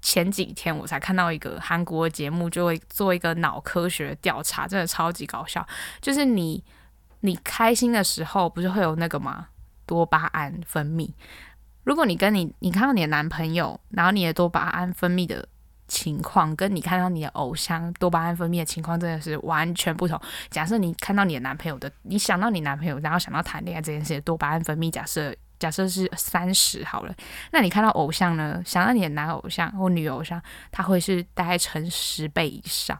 [0.00, 5.66] 前几天我才看到一个韩国节目，就会做一个脑科学调查，真的超级搞笑。
[6.00, 6.64] 就是你
[7.20, 9.48] 你开心的时候，不是会有那个吗？
[9.84, 11.10] 多巴胺分泌。
[11.84, 15.46] 如果你跟你你看到你的男朋友，然后你的多巴胺分泌的。
[15.88, 20.20] 情况跟你看到你的偶像多巴胺分泌的情况真的是完全不同。
[20.50, 27.14] 假设你看到你的男朋友的，你想到你男朋友，然后想到谈恋爱这件事，多巴胺分泌假设假设是三十好了，
[27.50, 28.62] 那你看到偶像呢？
[28.64, 32.96] 想到你的男偶像或女偶像，他会是大概乘十倍以上。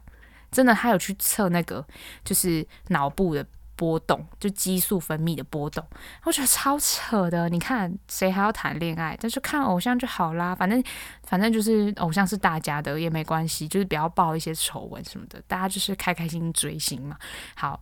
[0.51, 1.87] 真的，他有去测那个
[2.25, 3.47] 就是脑部的。
[3.79, 5.87] 波动就激素分泌的波动，
[6.25, 7.49] 我觉得超扯的。
[7.49, 9.17] 你看谁还要谈恋爱？
[9.21, 10.83] 但是看偶像就好啦，反正
[11.23, 17.17] 反正就是偶像是大家的也没关系，就是不要爆一些丑闻什么的，大家就是开开心心追星嘛。
[17.55, 17.81] 好，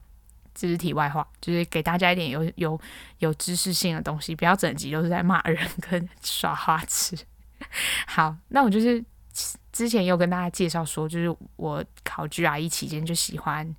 [0.54, 2.78] 这是题外话，就是给大家一点有有
[3.20, 7.16] 有知识性的东西，不要整集都是在骂人跟 耍花痴。
[8.06, 9.02] 好，那我就是
[9.72, 13.74] 之前有跟大家介绍说，就是我考 GRE 期间就喜欢，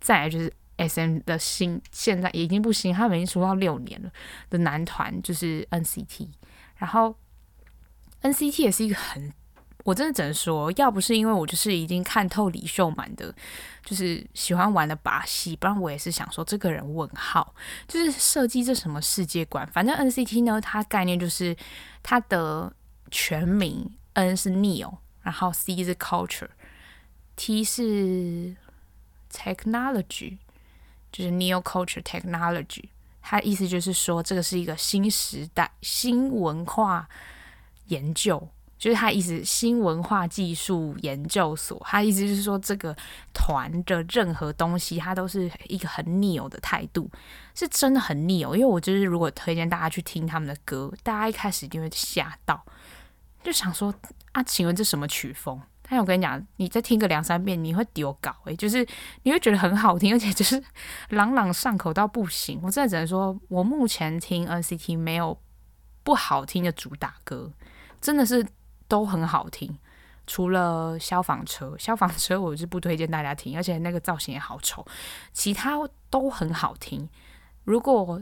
[0.00, 0.50] 再来就是。
[0.76, 4.10] S.M 的新现在已经不新，他们已经出道六年了
[4.50, 6.30] 的男团就是 N.C.T，
[6.76, 7.16] 然后
[8.20, 9.32] N.C.T 也是一个很，
[9.84, 13.34] 我真的只能说，要不是因为我就是已经看透李秀满的，
[13.84, 17.54] 就是喜欢玩的把戏，不然我也是想说这个人问号，
[17.88, 19.66] 就是设计这什么世界观？
[19.68, 21.56] 反正 N.C.T 呢，它概念就是
[22.02, 22.70] 它的
[23.10, 28.56] 全名 N 是 Neo，然后 C 是 Culture，T 是
[29.32, 30.38] Technology。
[31.16, 32.90] 就是 Neo Culture Technology，
[33.22, 37.08] 它意思就是说，这个是一个新时代新文化
[37.86, 41.80] 研究，就是它意思新文化技术研究所。
[41.86, 42.94] 它意思就是说，这个
[43.32, 47.10] 团的任何东西，它都是一个很 Neo 的态度，
[47.54, 48.54] 是真的很 Neo。
[48.54, 52.62] 因为我就是如果推荐大家去听他们的歌，大家一开始一定会吓到，
[53.42, 53.94] 就想说
[54.32, 55.58] 啊，请问这什么曲风？
[55.88, 58.84] 但我跟你讲，你再听个两三遍，你会丢稿诶，就是
[59.22, 60.60] 你会觉得很好听，而且 就是
[61.10, 62.58] 朗朗上口到不行。
[62.62, 65.38] 我真的只能说，我目前听 NCT 没有
[66.02, 67.52] 不好听的主打歌，
[68.00, 68.44] 真的是
[68.88, 69.78] 都很好听。
[70.26, 74.84] 除了消防车，消防车我是不推荐大家听，而且那个造型也好丑。
[75.32, 75.76] 其他
[76.10, 77.08] 都很好听。
[77.62, 78.20] 如果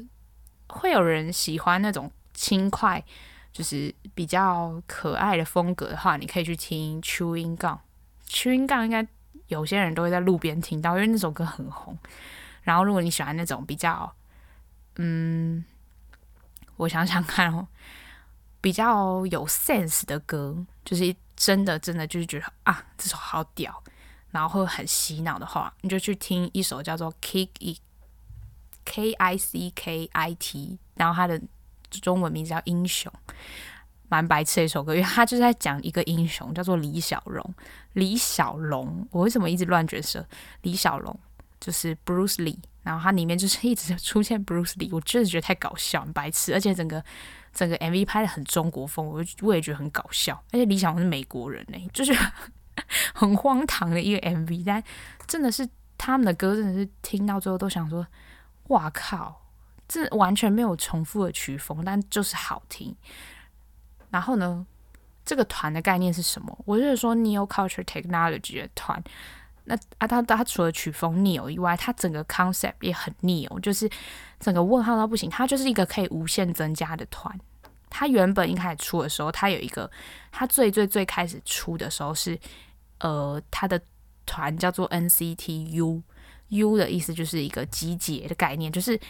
[0.68, 3.02] 会有人喜欢那种轻快。
[3.54, 7.78] 就是比较可爱的风格的话，你可以去听 Chewing Gum。
[8.26, 9.06] Chewing Gum 应该
[9.46, 11.96] 有些人都会在路边听到，因为那首歌很红。
[12.62, 14.12] 然后如果你喜欢那种比较，
[14.96, 15.64] 嗯，
[16.76, 17.68] 我想想看哦，
[18.60, 23.80] 比较有 sense 的歌，就是真的真的就是觉得啊，这首好屌，
[24.30, 27.78] 然后会很洗脑的话，你就去听一首叫做 Kick It
[28.84, 31.40] K I C K I T，然后它的。
[32.00, 33.12] 中文名字叫英雄，
[34.08, 37.54] 蛮白痴的一首歌，因为他就是在讲一个英雄，叫做李小龙。
[37.94, 40.26] 李小龙，我为什么一直乱角色？
[40.62, 41.18] 李小龙
[41.60, 47.02] 就是 Bruce Lee，然后他里面就是一直出现 Bruce Lee，我真的觉得太搞笑，很白痴，而且整个
[47.52, 50.42] 整个 MV 拍得很中国风，我我也觉得很搞笑。
[50.52, 52.12] 而且李小龙是美国人呢，就是
[53.14, 54.82] 很荒唐的一个 MV，但
[55.26, 58.06] 真的是他们的歌，真的是听到最后都想说，
[58.68, 59.43] 哇靠！
[59.88, 62.94] 这完全没有重复的曲风，但就是好听。
[64.10, 64.66] 然后呢，
[65.24, 66.56] 这个团的概念是什么？
[66.64, 69.02] 我就是说 Neo Culture Technology 的团。
[69.64, 73.88] 那啊，他他除了曲风 Neo 以外，他整个 concept 也很 Neo，就是
[74.38, 75.30] 整个问号到不行。
[75.30, 77.38] 他就是一个可以无限增加的团。
[77.88, 79.90] 他原本一开始出的时候，他有一个，
[80.30, 82.38] 他最最最开始出的时候是，
[82.98, 83.80] 呃，他的
[84.26, 89.00] 团叫做 NCT U，U 的意思就是一个集结的概念，就是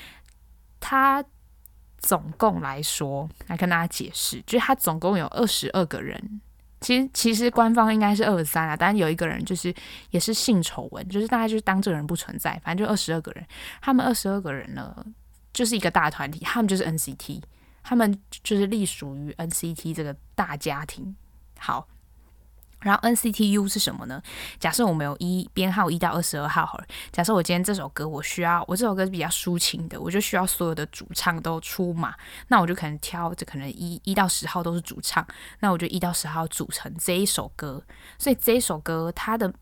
[0.86, 1.24] 他
[1.96, 6.42] 总共来说来跟大家解释，就是他总共有二十二个人。
[6.82, 9.74] 其实其实官方应该是二十三啊，但有一个人就是
[10.10, 13.46] 也是性丑闻，就是大家就是当这个人不存在，反正就二十二个人。
[13.80, 14.94] 他们二十二个人呢，
[15.54, 17.40] 就是一个大团体，他们就是 NCT，
[17.82, 21.16] 他们就是隶属于 NCT 这个大家庭。
[21.58, 21.88] 好。
[22.84, 24.22] 然后 NCTU 是什么呢？
[24.60, 26.84] 假设我们有一编号一到二十二号好了。
[27.10, 32.14] 假设我今天这首歌我需要，我这首歌是比较抒情的，我就需要所有的主唱都出马，
[32.48, 35.26] 那我就可能挑这可能一一到十号都是主唱，
[35.60, 37.82] 那我就一到十号组成这一首歌。
[38.18, 39.52] 所以这一首歌它的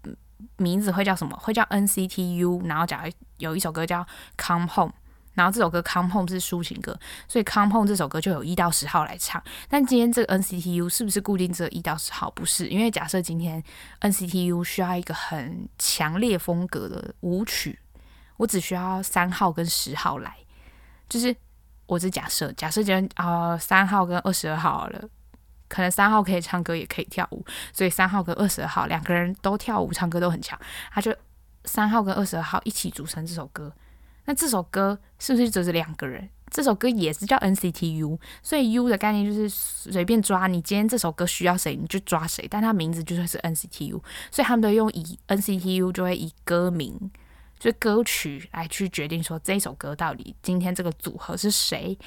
[0.57, 1.37] 名字会叫什么？
[1.37, 2.67] 会叫 NCTU。
[2.67, 4.05] 然后假如有一首歌叫
[4.37, 4.93] Come Home。
[5.35, 9.43] 然后这首歌《Come Home》是抒情歌，所以《Come Home》这首歌就有一到十号来唱。
[9.69, 12.31] 但今天这个 NCTU 是不是固定这一到十号？
[12.33, 13.63] 不是，因为假设今天
[14.01, 17.79] NCTU 需要一个很强烈风格的舞曲，
[18.37, 20.37] 我只需要三号跟十号来。
[21.09, 21.35] 就是
[21.87, 25.09] 我只假设，假设今天啊三号跟二十二号了，
[25.69, 30.59] 可能三号可以唱歌也可以跳舞，所以三号跟二十二号两个人都跳舞唱歌都很强，
[30.91, 31.15] 他就
[31.65, 33.73] 三号跟二十二号一起组成这首歌。
[34.25, 36.29] 那这首歌是不是就是两个人？
[36.51, 43.99] 这首歌也是叫 NCTU，所以 U 的概念就是随便抓，你今天这首歌需要谁，你就抓谁，但它名字就是是 NCTU，
[44.31, 47.11] 所以他们都用以 NCTU 就会以歌名，
[47.59, 51.99] 就歌曲来去决定说这首歌到底今天这个组合是谁。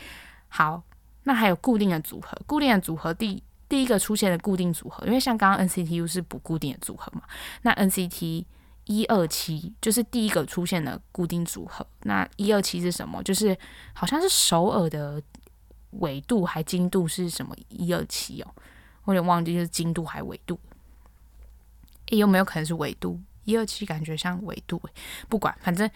[0.47, 0.83] 好，
[1.23, 7.23] 那还有固定的组合，固定的组合第第一个出现的固定组合，因为像刚刚 NCTU 是不固定的组合嘛，
[7.63, 8.45] 那 NCT。
[8.85, 11.85] 一二七就是第一个出现的固定组合。
[12.01, 13.21] 那一二七是什么？
[13.23, 13.57] 就是
[13.93, 15.21] 好像是首尔的
[15.91, 17.55] 纬度还经度是什么？
[17.69, 18.55] 一二七哦，
[19.05, 20.59] 我有点忘记就是经度还纬度。
[22.09, 23.19] 有没有可能是纬度？
[23.43, 24.79] 一二七感觉像纬度。
[25.27, 25.89] 不管，反正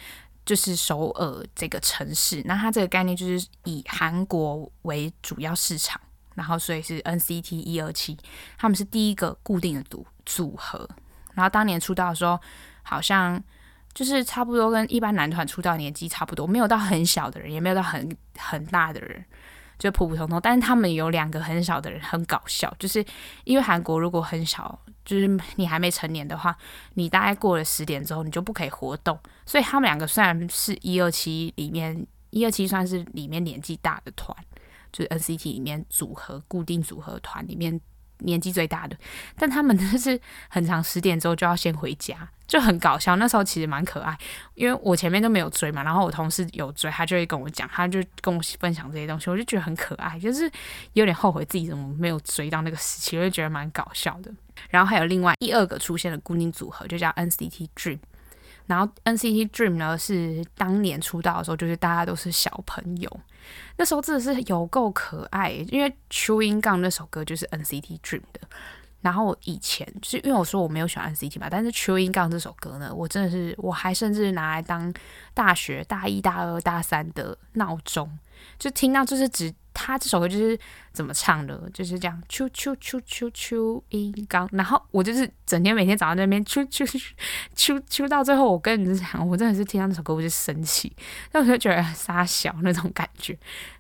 [0.44, 2.42] 就是首尔这个城市。
[2.46, 6.02] 那它这个概念就是以韩国为主要市场，
[6.34, 8.18] 然后所以是 NCT 一二七，
[8.58, 10.90] 他们是第一个固定的组组合。
[11.36, 12.40] 然后当年出道的时候。
[12.90, 13.40] 好像
[13.94, 19.24] 就是差不多跟一般男团出道年纪差不多，没有到很小的人，也没有到很很大的人，
[19.78, 20.40] 就普普通通。
[20.42, 23.06] 但是他们有两个很小的人，很搞笑，就是
[23.44, 26.58] 因为韩国如果很小，就是你还没成年的话，
[26.96, 29.20] 你大概过了十点之后，你就不可以活动。
[29.46, 34.36] 所以他们两个虽然是一二七里面，一二七算是里面年纪大的团，
[34.92, 37.80] 就是 NCT 里面组合固定组合团里面。
[38.20, 38.96] 年纪最大的，
[39.38, 42.16] 但他们 就是很长，十点之后就要先回家，
[42.48, 43.16] 就很搞笑。
[43.16, 44.18] 那时候其实蛮可爱，
[44.56, 50.50] 因为我前面都没有追嘛，然后我同事有追，他就会跟我讲，他就跟我分享这些东西，我就觉得很可爱，就是
[50.94, 54.32] 有点后悔自己怎么没有追到那个时期，我就觉得蛮搞笑的。
[54.70, 58.00] 然后还有另外第二个出现的固定组合，就叫 NCT Dream。
[58.70, 63.20] 然后 NCT Dream 呢，是当年出道的时候，就是大家都是小朋友，
[63.78, 65.50] 那时候真的是有够可爱。
[65.70, 68.42] 因为 Chewing Gum 那首歌就是 NCT Dream 的。
[69.02, 74.94] 然后以前就是因为我说我没有喜欢 NCT 嘛，但是 Chewing Gum 这首歌呢，我真的是我还甚至拿来当
[75.34, 78.08] 大学大一大二大三的闹钟，
[78.58, 79.54] 就听到就是只。
[79.72, 80.60] 他这首歌就是
[80.92, 86.84] 怎么唱的，就是这样，啾啾啾啾啾一刚，然后我就是整天每天早上在那边啾啾
[87.56, 90.94] 啾啾到最后，我跟你讲，我真的是听到那首歌我就生气，
[91.32, 93.38] 但我就觉得傻小那种感觉，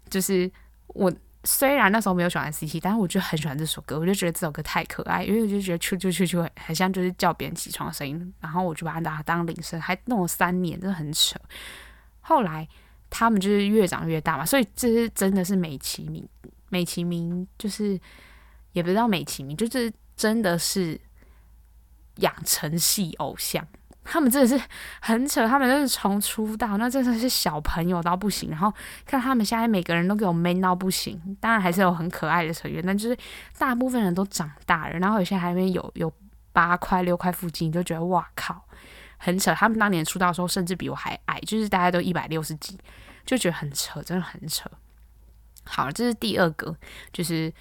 [0.10, 0.49] 就是
[0.88, 1.12] 我
[1.43, 11.38] 虽然那时候没有喜欢 CT，但是我就很喜欢这首歌，我就觉得这首歌太可爱，因为我就觉得啾啾啾啾很像就是叫别人起床的声音，然后我就把它拿它当铃声，还弄了三年，真的很扯。
[12.22, 12.66] 后来。
[13.10, 16.28] 他们就是越长越大嘛，所以这是真的是美其名，
[16.70, 17.99] 美其名就是
[18.74, 20.99] 也不知道美其名，就是真的是
[22.18, 23.66] 养成系偶像。
[24.12, 24.60] 他们真的是
[25.01, 28.74] 很扯，他们真是从出道那真的是小朋友到不行，然后
[29.05, 33.16] 看他们现在每个人都给我 man 到不行，当然还是有很可爱的成员，但就是
[33.60, 36.12] 大部分人都长大了，然后有些还没有有
[36.51, 38.66] 八块六块腹肌，你就觉得哇靠！
[39.20, 42.80] 很扯，他们当年出道的时候，甚至比我还矮，就是大家都一百六十几，
[43.26, 44.67] 就觉得很扯，真的很扯。
[45.65, 46.76] 好，这是第二个，
[47.13, 47.53] 就是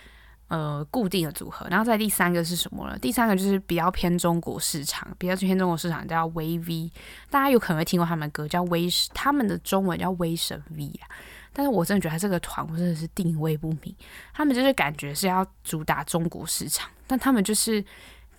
[0.46, 1.66] 呃固定的组合。
[1.68, 2.98] 然后在第三个是什么呢？
[2.98, 6.90] 第三个就是比较偏中国市场，比较偏中国市场叫微 V，
[7.28, 11.11] 大家有可能会听过他们的歌，叫威，他们的中文叫威神 V 啊。
[11.52, 13.94] 但是我真的觉得他这个团，我真的是定位不明。
[14.32, 17.84] 他们就是感觉是要主打中国市场，但他们就是，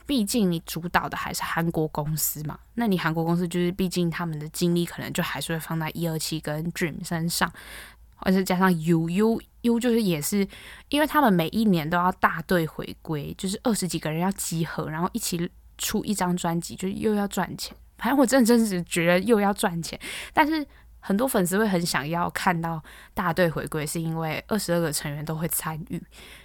[0.10, 7.54] 毕竟你主导的还是韩国公司嘛，那你韩国公司就是，毕竟他们的精力可能就还是会放在一二七跟 Dream 身上，
[8.18, 10.48] 而且加上 U U U 就是也是，
[10.88, 15.48] 因为他们每一年都要大队回归，就是二十几个人要集合，然后一起
[15.78, 17.78] 出一张专辑，就又要赚钱。
[18.00, 20.00] 反正我真的真是觉得又要赚钱，
[20.34, 20.66] 但是
[21.00, 22.82] 很多粉丝会很想要看到
[23.14, 25.96] 大队回归，是因为二十二个成员都会参与，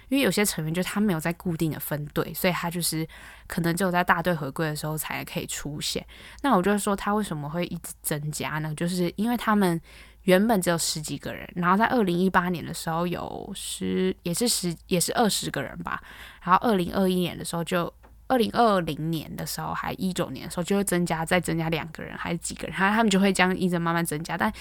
[0.09, 3.07] 因为有些成员就他没有在固定的分队，所以他就是
[3.47, 6.05] 可能只有在大队回归的时候才可以出现。
[6.41, 8.73] 那我就说他为什么会一直增加呢？
[8.75, 9.79] 就是因为他们
[10.23, 16.01] 原本只有十几个人，然后在二零一八年的时候有十，也是十，也是二十个人吧，
[16.41, 17.93] 然后二零二一年的时候就。
[18.27, 24.37] 二零二零年的时候，还一九年的时候，就会增加，再增加两个人，还是几个人，他他们就会这样一直慢慢增加。
[24.37, 24.51] 但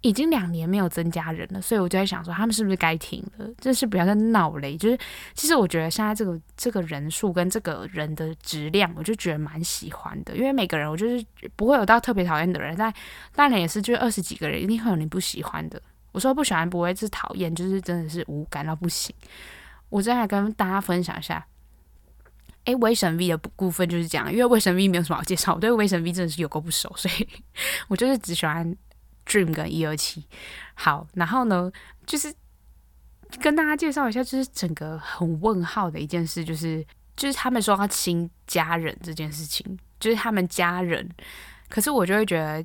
[0.00, 3.48] 已经两年没有增加人了，所以我就在想说，他们是不是该停了？
[3.58, 4.76] 真是不要再闹了。
[4.76, 4.98] 就是
[5.32, 10.36] 其实我觉得现在这个这个人数跟这个人的质量，我就觉得蛮喜欢的。
[10.36, 11.24] 因为每个人，我就是
[11.56, 12.92] 不会有到特别讨厌的人，但
[13.34, 15.80] 当然也是，就二十几个人，一定会有你不喜欢的。
[16.12, 19.14] 我说不喜欢不会是讨厌，就是真的是无感到不行。
[19.88, 21.46] 我再来跟大家分享一下。
[22.64, 27.28] 诶，威神 V 的部分就是这样，因为威神 V 没有什么好介绍，我对威神 V 真的是有够不熟，所以
[27.88, 28.74] 我就是只喜欢
[29.26, 30.26] Dream 跟一二七。
[30.74, 31.70] 好，然后呢，
[32.06, 32.34] 就是
[33.40, 36.82] 跟大家介绍一下，就是整个很问号的一件事，就是
[37.16, 41.06] 就是他们说要亲家人这件事情，就是他们家人，
[41.68, 42.64] 可是我就会觉得，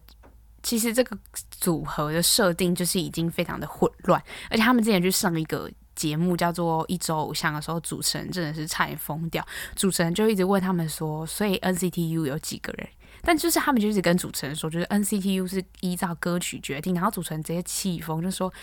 [0.63, 1.17] 其实这个
[1.51, 5.69] 组合的设定就是已经非常的混乱，而且他们之前去上一个。
[5.99, 9.45] 节目叫做《一周偶像》的时候，主持人真的是差点疯掉。
[9.75, 12.87] 主持人就一直问他们说：“所以 NCTU 有几个人？”
[13.21, 18.53] 但就是他们就一直跟主持人说：“就是 NCTU 是依照歌曲决定。”然后主持人直接气疯，就说：“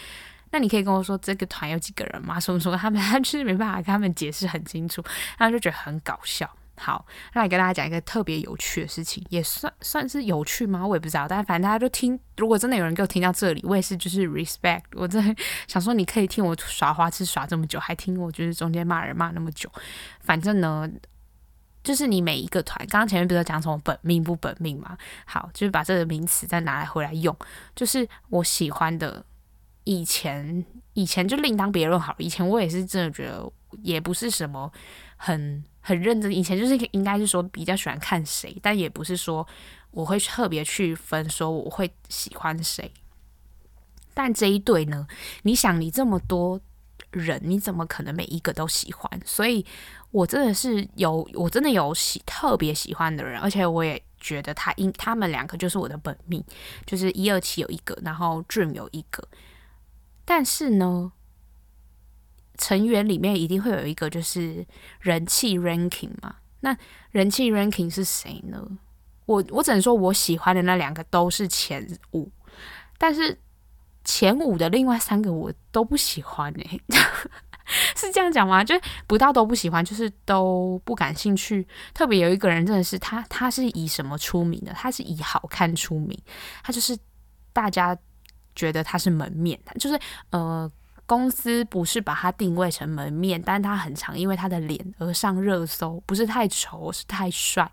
[0.50, 5.04] 那你可以跟我说这个团有几个人吗？”什么什么他们他就是没办法跟他们解释很清楚，
[5.36, 6.50] 他们就觉得很搞笑。
[6.76, 10.86] 好，那来跟大家讲一个特别有趣的事情，也算算是有趣吗？
[10.86, 12.18] 我也不知道，但反正大家就听。
[12.36, 14.82] 如果真的有人给我听到这里，我也是就是 respect。
[14.92, 19.70] 我真的 想说，你可以听我耍花痴耍这么久，还听我就是中间骂人骂那么久。
[20.20, 20.86] 反正呢，
[21.82, 24.98] 就是你每一个团，刚刚前面不是讲什么本命不本命吗？
[25.24, 27.34] 好，就是把这个名词再拿来回来用，
[27.74, 29.24] 就是我喜欢的。
[29.84, 32.16] 以前以前就另当别论好了。
[32.18, 33.52] 以前我也是真的觉得，
[33.82, 34.70] 也不是什么
[35.16, 35.64] 很。
[35.86, 39.46] 很认真，以前就是应该是说比较喜欢看谁，但也不是说
[39.92, 42.90] 我会特别去分说我会喜欢谁。
[44.12, 45.06] 但这一对呢，
[45.44, 46.60] 你想你这么多
[47.12, 49.08] 人，你怎么可能每一个都喜欢？
[49.24, 49.64] 所以
[50.10, 56.42] 我真的是有，我真的有喜特别喜欢的人，而且我也觉得他应他们两个就是我的本命，
[56.84, 59.28] 就是一二七有一个，然后 Dream 有一个，
[60.24, 61.12] 但是呢。
[62.56, 64.66] 成员里面一定会有一个就是
[65.00, 66.36] 人气 ranking 嘛？
[66.60, 66.76] 那
[67.10, 68.66] 人气 ranking 是谁呢？
[69.26, 72.30] 我我只能说我喜欢的那两个都是前五，
[72.98, 73.38] 但是
[74.04, 76.80] 前五的另外三个我都不喜欢诶、
[77.96, 78.64] 是这样讲吗？
[78.64, 81.66] 就是不到都不喜欢，就是都不感兴趣。
[81.92, 84.72] 特别有一个人真的是他，他是以什么出名的？
[84.72, 86.18] 他是以好看出名，
[86.62, 86.96] 他就是
[87.52, 87.96] 大家
[88.54, 90.00] 觉得他是门面，就是
[90.30, 90.70] 呃。
[91.06, 97.70] 公司不是把他定位成门面，但他很常因为他的脸而上热搜，不是太丑，是太帅。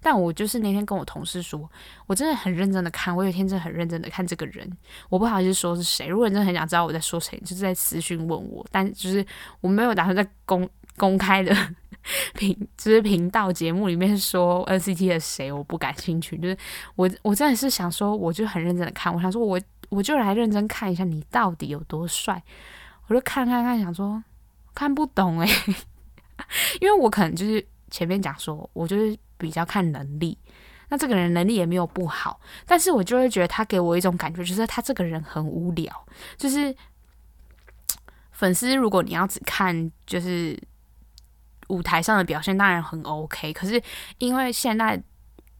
[0.00, 1.68] 但我就是那天跟我同事说，
[2.06, 4.70] 我真的很认真的看，我有天真的很认真的看这个人，
[5.08, 6.06] 我不好意思说是谁。
[6.06, 8.64] 如果你真的很想知道我在说谁，就是在私讯问我。
[8.70, 9.26] 但就是
[9.60, 11.52] 我没有打算在公公开的
[12.34, 16.38] 频， 就是频道节目里面说 NCT 的谁，我不感兴趣。
[16.38, 16.56] 就是
[16.94, 22.42] 我我真的是想说，我就很认真的看，我想说我我就来认真看一下你到底有多帅。
[23.08, 24.22] 我就看看看，想说
[24.74, 25.48] 看不懂哎，
[26.80, 30.36] 因为我可能就是前面讲说，我就是比较看能力。
[30.88, 36.06] 那这个人能力也没有不好，但是我就会觉得他给我一种感觉，就是他这个人很无聊。
[36.36, 36.74] 就是
[38.30, 40.56] 粉丝，如果你要只看就是
[41.68, 43.52] 舞台上的表现，当然很 OK。
[43.52, 43.82] 可是
[44.18, 45.02] 因为现在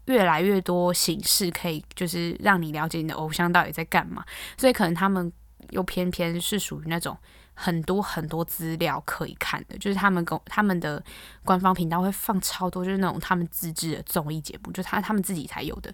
[0.07, 4.25] 越来越多形式可以就是让你了解你的偶像到底在干嘛，
[4.57, 5.33] 所以可能他们。
[5.71, 7.17] 又偏偏是属于那种
[7.53, 11.03] 很多很多资料可以看的，就是他们公他们的
[11.45, 15.93] 官方频道会放超多，就是那种他们自制的综艺节目，就他他们自己才有的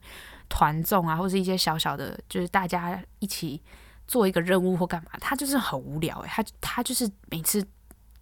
[0.51, 3.63] 团综啊，或是一些小小的，就是大家一起
[4.07, 7.67] 做一个任务或干嘛，他就是很无聊诶、他他就是每次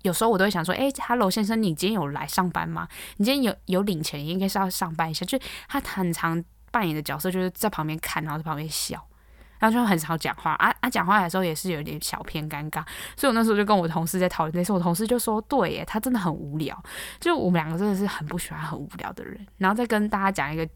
[0.03, 2.89] 有时候我都会想说，诶、欸、Hello 先生，你今天有来上班吗？
[3.17, 5.39] 你今天有有领钱，应该是要上班一下，就
[5.69, 9.05] 他很常扮演的角色就是在旁边看，然后在旁边笑。
[9.59, 10.53] 然后就很少讲话。
[10.53, 12.83] 啊啊，讲话的时候也是有点小偏尴尬，
[13.15, 16.83] 所以我那时候就跟我同事在讨论那时候，我同事就说，对耶，他真的很无聊，
[17.21, 20.67] 就我们两个真的是很不喜欢很无聊的人，然后再跟大家讲一个，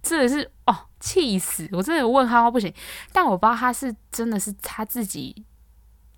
[0.00, 2.72] 真的是哦，气死，我真的问号不行，
[3.12, 5.44] 但我不知道他是真的是他自己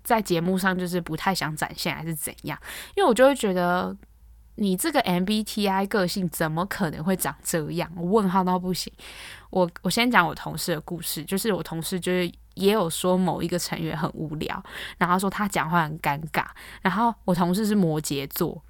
[0.03, 2.59] 在节目上就是不太想展现还是怎样，
[2.95, 3.95] 因为我就会觉得。
[4.55, 7.91] 你这个 MBTI 个性怎么可能会长这样？
[7.97, 8.93] 我问号到不行。
[9.49, 14.63] 我我先讲我同事的故事，就是我同事就是也有说某一个成员很无聊，
[14.99, 16.45] 然后说他讲话很尴尬。
[16.83, 18.63] 然后我同事是摩羯座，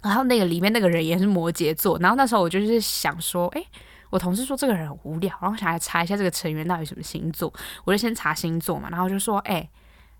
[0.00, 1.98] 然后那个里面那个人也是摩羯座。
[1.98, 3.66] 然后那时候我就是想说，诶，
[4.08, 7.52] 我同事说这个人很无聊，然后想来查一下这个成员到底什么星座。
[7.84, 9.68] 我就先查星座嘛，然后就说，诶。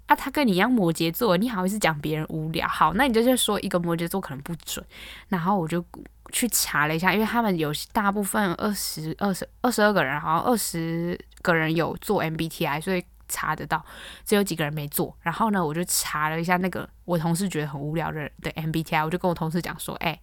[0.07, 2.67] 啊，他跟你一样摩羯座，你好意思讲别人无聊？
[2.69, 4.85] 好，那你就是说一个摩羯座可能不准。
[5.29, 5.85] 然后我就
[6.33, 13.85] 去查了一下，因为他们有大部分二十二十二十二个人，好像二十个人有做 MBTI，所以查得到，
[14.25, 15.17] 只有几个人没做。
[15.23, 20.19] 然后呢，我就查了一下那个我同事觉得很无聊的的 MBTI，我就跟我同事讲说，哎。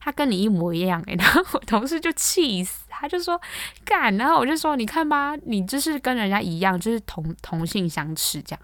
[0.00, 3.40] 他跟你一模一样诶， 然后我同事就气死，他就说
[3.84, 8.60] 干，然后我就说你看吧，你就是跟人家一样，就是同同性相斥这样。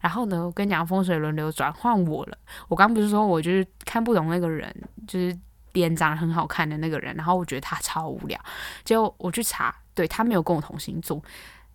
[0.00, 2.38] 然后呢，我跟你讲风水轮流转，换我了。
[2.68, 4.74] 我刚不是说我就是看不懂那个人，
[5.06, 5.36] 就是
[5.72, 8.40] 脸长得很好看的那个人，然后我觉得他超无聊。
[8.84, 11.22] 结果我去查，对，他没有跟我同星座，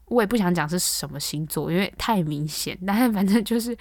[0.06, 2.78] 我也不想讲是什么星座，因为太明显。
[2.86, 3.78] 但是反正就是。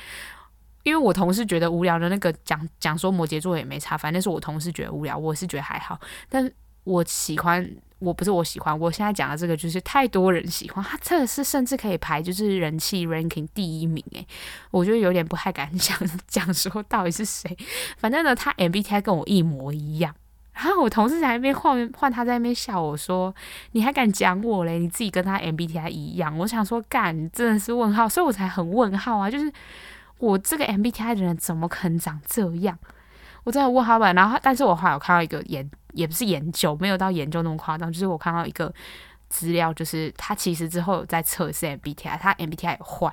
[0.83, 5.99] 因为我同事觉得无聊的那个讲讲说摩羯座也没差，反正是我同事觉得无聊，我是觉得还好。
[6.29, 6.51] 但
[6.85, 7.65] 我喜欢，
[8.01, 14.27] 我不是我喜欢，我现在讲的这个就是太多人喜欢，他真的是甚至可以排就是人气 ranking 第一名诶，
[14.73, 17.57] 我觉得有点不太敢讲讲说到底是谁。
[17.99, 20.13] 反正呢，他 MBTI 跟我一模一样，
[20.53, 23.33] 然后我同事在那边换换他在那边笑我说，
[23.71, 24.81] 你还敢讲我嘞？
[24.81, 26.37] 你自己跟他 MBTI 一样。
[26.39, 29.53] 我想说干，真的是问号，所以我才很问号啊，就是。
[30.23, 32.79] 我这个 MBTI 的人怎么可能长这样？
[33.43, 38.73] 我真的问他们，然后，但是我后来有看到一个研，也不是研究，没有到研究那么夸张，就是我看到一个
[39.29, 43.13] 资料，就是他其实之后有在测试 MBTI，他 MBTI 有换，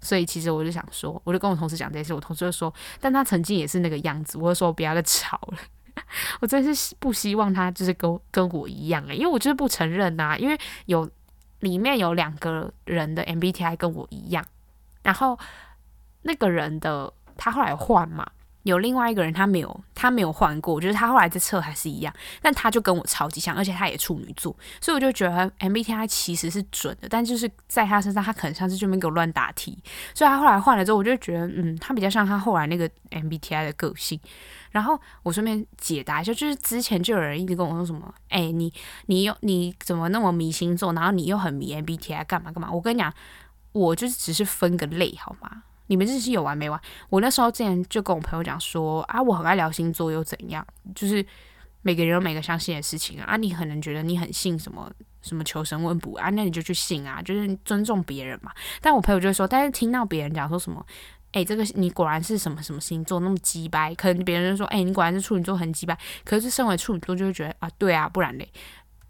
[0.00, 5.58] 所以其实我就想说，我就跟我同事讲这件事，我同事就说，但他曾经也是那个样子，我就说不要再吵了，
[6.40, 11.10] 我真是不希望他就是跟跟我一样诶、欸，因为我就是不承认呐、啊，因为有
[11.58, 14.44] 里面有两个人的 MBTI 跟我一样，
[15.02, 15.36] 然后。
[16.24, 18.26] 那个人的他后来换嘛，
[18.64, 29.78] 有另外一个人他没有，他没有换过，我觉得他后来在测还是一样，但他就跟我超级像，而且他也处女座，所以我就觉得 MBTI 其实是准的，但就是在他身上，他可能像是就没给我乱答题，
[30.14, 34.18] 所以他后来换了之后，我就觉得嗯，他比较像他后来那个 MBTI 的个性。
[34.70, 38.72] 然后我顺便解答一下，就是之前就有人一直跟我说什么，哎，你
[39.06, 42.72] 你又你怎么那么迷星座，然后你又很迷 MBTI 干嘛干嘛？
[42.72, 43.14] 我跟你讲，
[43.70, 45.62] 我就是只是分个类，好吗？
[45.94, 46.80] 你们这是有完没完？
[47.08, 50.66] 我那时候之前就跟我朋友讲说啊，我很爱聊星座又怎样？
[50.92, 51.24] 就是
[51.82, 53.26] 每个人有每个相信的事情啊。
[53.28, 54.90] 啊，你可能觉得你很信什么
[55.22, 58.50] 什么求神问卜啊，那你就去信啊，就是尊重别人嘛。
[58.80, 60.84] 但我朋友就会说，但是听到别人讲说什么，
[61.30, 65.96] 哎，这个你果然是什么什么星座那么鸡掰，可能别人就说，哎，你果然是处女座很鸡掰。
[66.24, 68.50] 可是身为处女座就会觉得啊，对啊，不然嘞。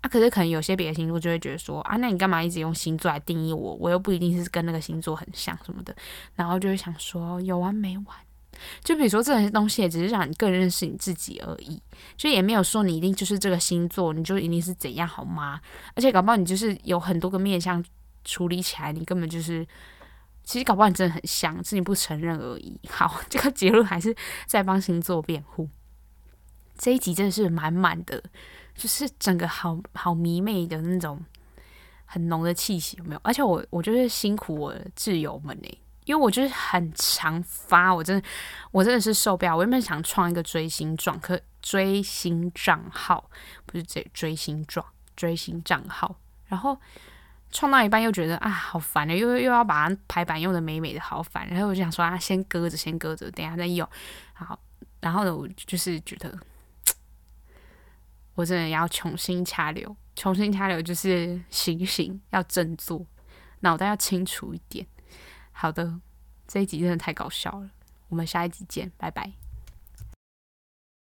[0.04, 3.74] 啊，可是可能有些别的星座就会觉得说啊，那你干嘛一直用星座来定义我？
[3.76, 5.96] 我又不一定是跟那个星座很像什么的，
[6.34, 8.06] 然后就会想说有完没完？
[8.82, 11.80] 就比如说这些东西，也只是让你更认识你自己而已，
[12.18, 15.58] 就也没有说你一定就是这个星座，你就一定是怎样好吗？
[15.94, 17.82] 而且搞不好你就是有很多个面向
[18.24, 19.66] 处理起来，你根本就是
[20.42, 22.78] 其实搞不好你真的很像，是你不承认而已。
[22.90, 25.70] 好，这个结论还是在帮星座辩护。
[26.76, 28.22] 这一集真的是满满的。
[28.74, 31.24] 就是整个好好迷妹的那种
[32.04, 33.20] 很浓的气息，有没有？
[33.22, 38.28] 而且我我就是辛苦我的挚友们呢，因为我就是很常发，我真的
[38.72, 39.56] 我真的是受不了。
[39.56, 43.30] 我原本想创一个追星状，可追星账号
[43.64, 44.84] 不是追追星状
[45.16, 46.16] 追星账号，
[46.46, 46.78] 然后
[47.50, 51.48] 创到一半又觉得啊好烦的，又又要把它排版用的美美的，好烦。
[51.48, 53.88] 然后我就想说啊，先搁着，先搁着，等下再用。
[54.32, 54.58] 好，
[55.00, 56.36] 然后呢，我就是觉得。
[58.34, 63.06] 我真的要重新掐流，重新掐流就是醒醒，要振作，
[63.60, 64.86] 脑袋要清楚一点。
[65.52, 66.00] 好的，
[66.46, 67.70] 这一集真的太搞笑了，
[68.08, 69.43] 我们下一集见，拜拜。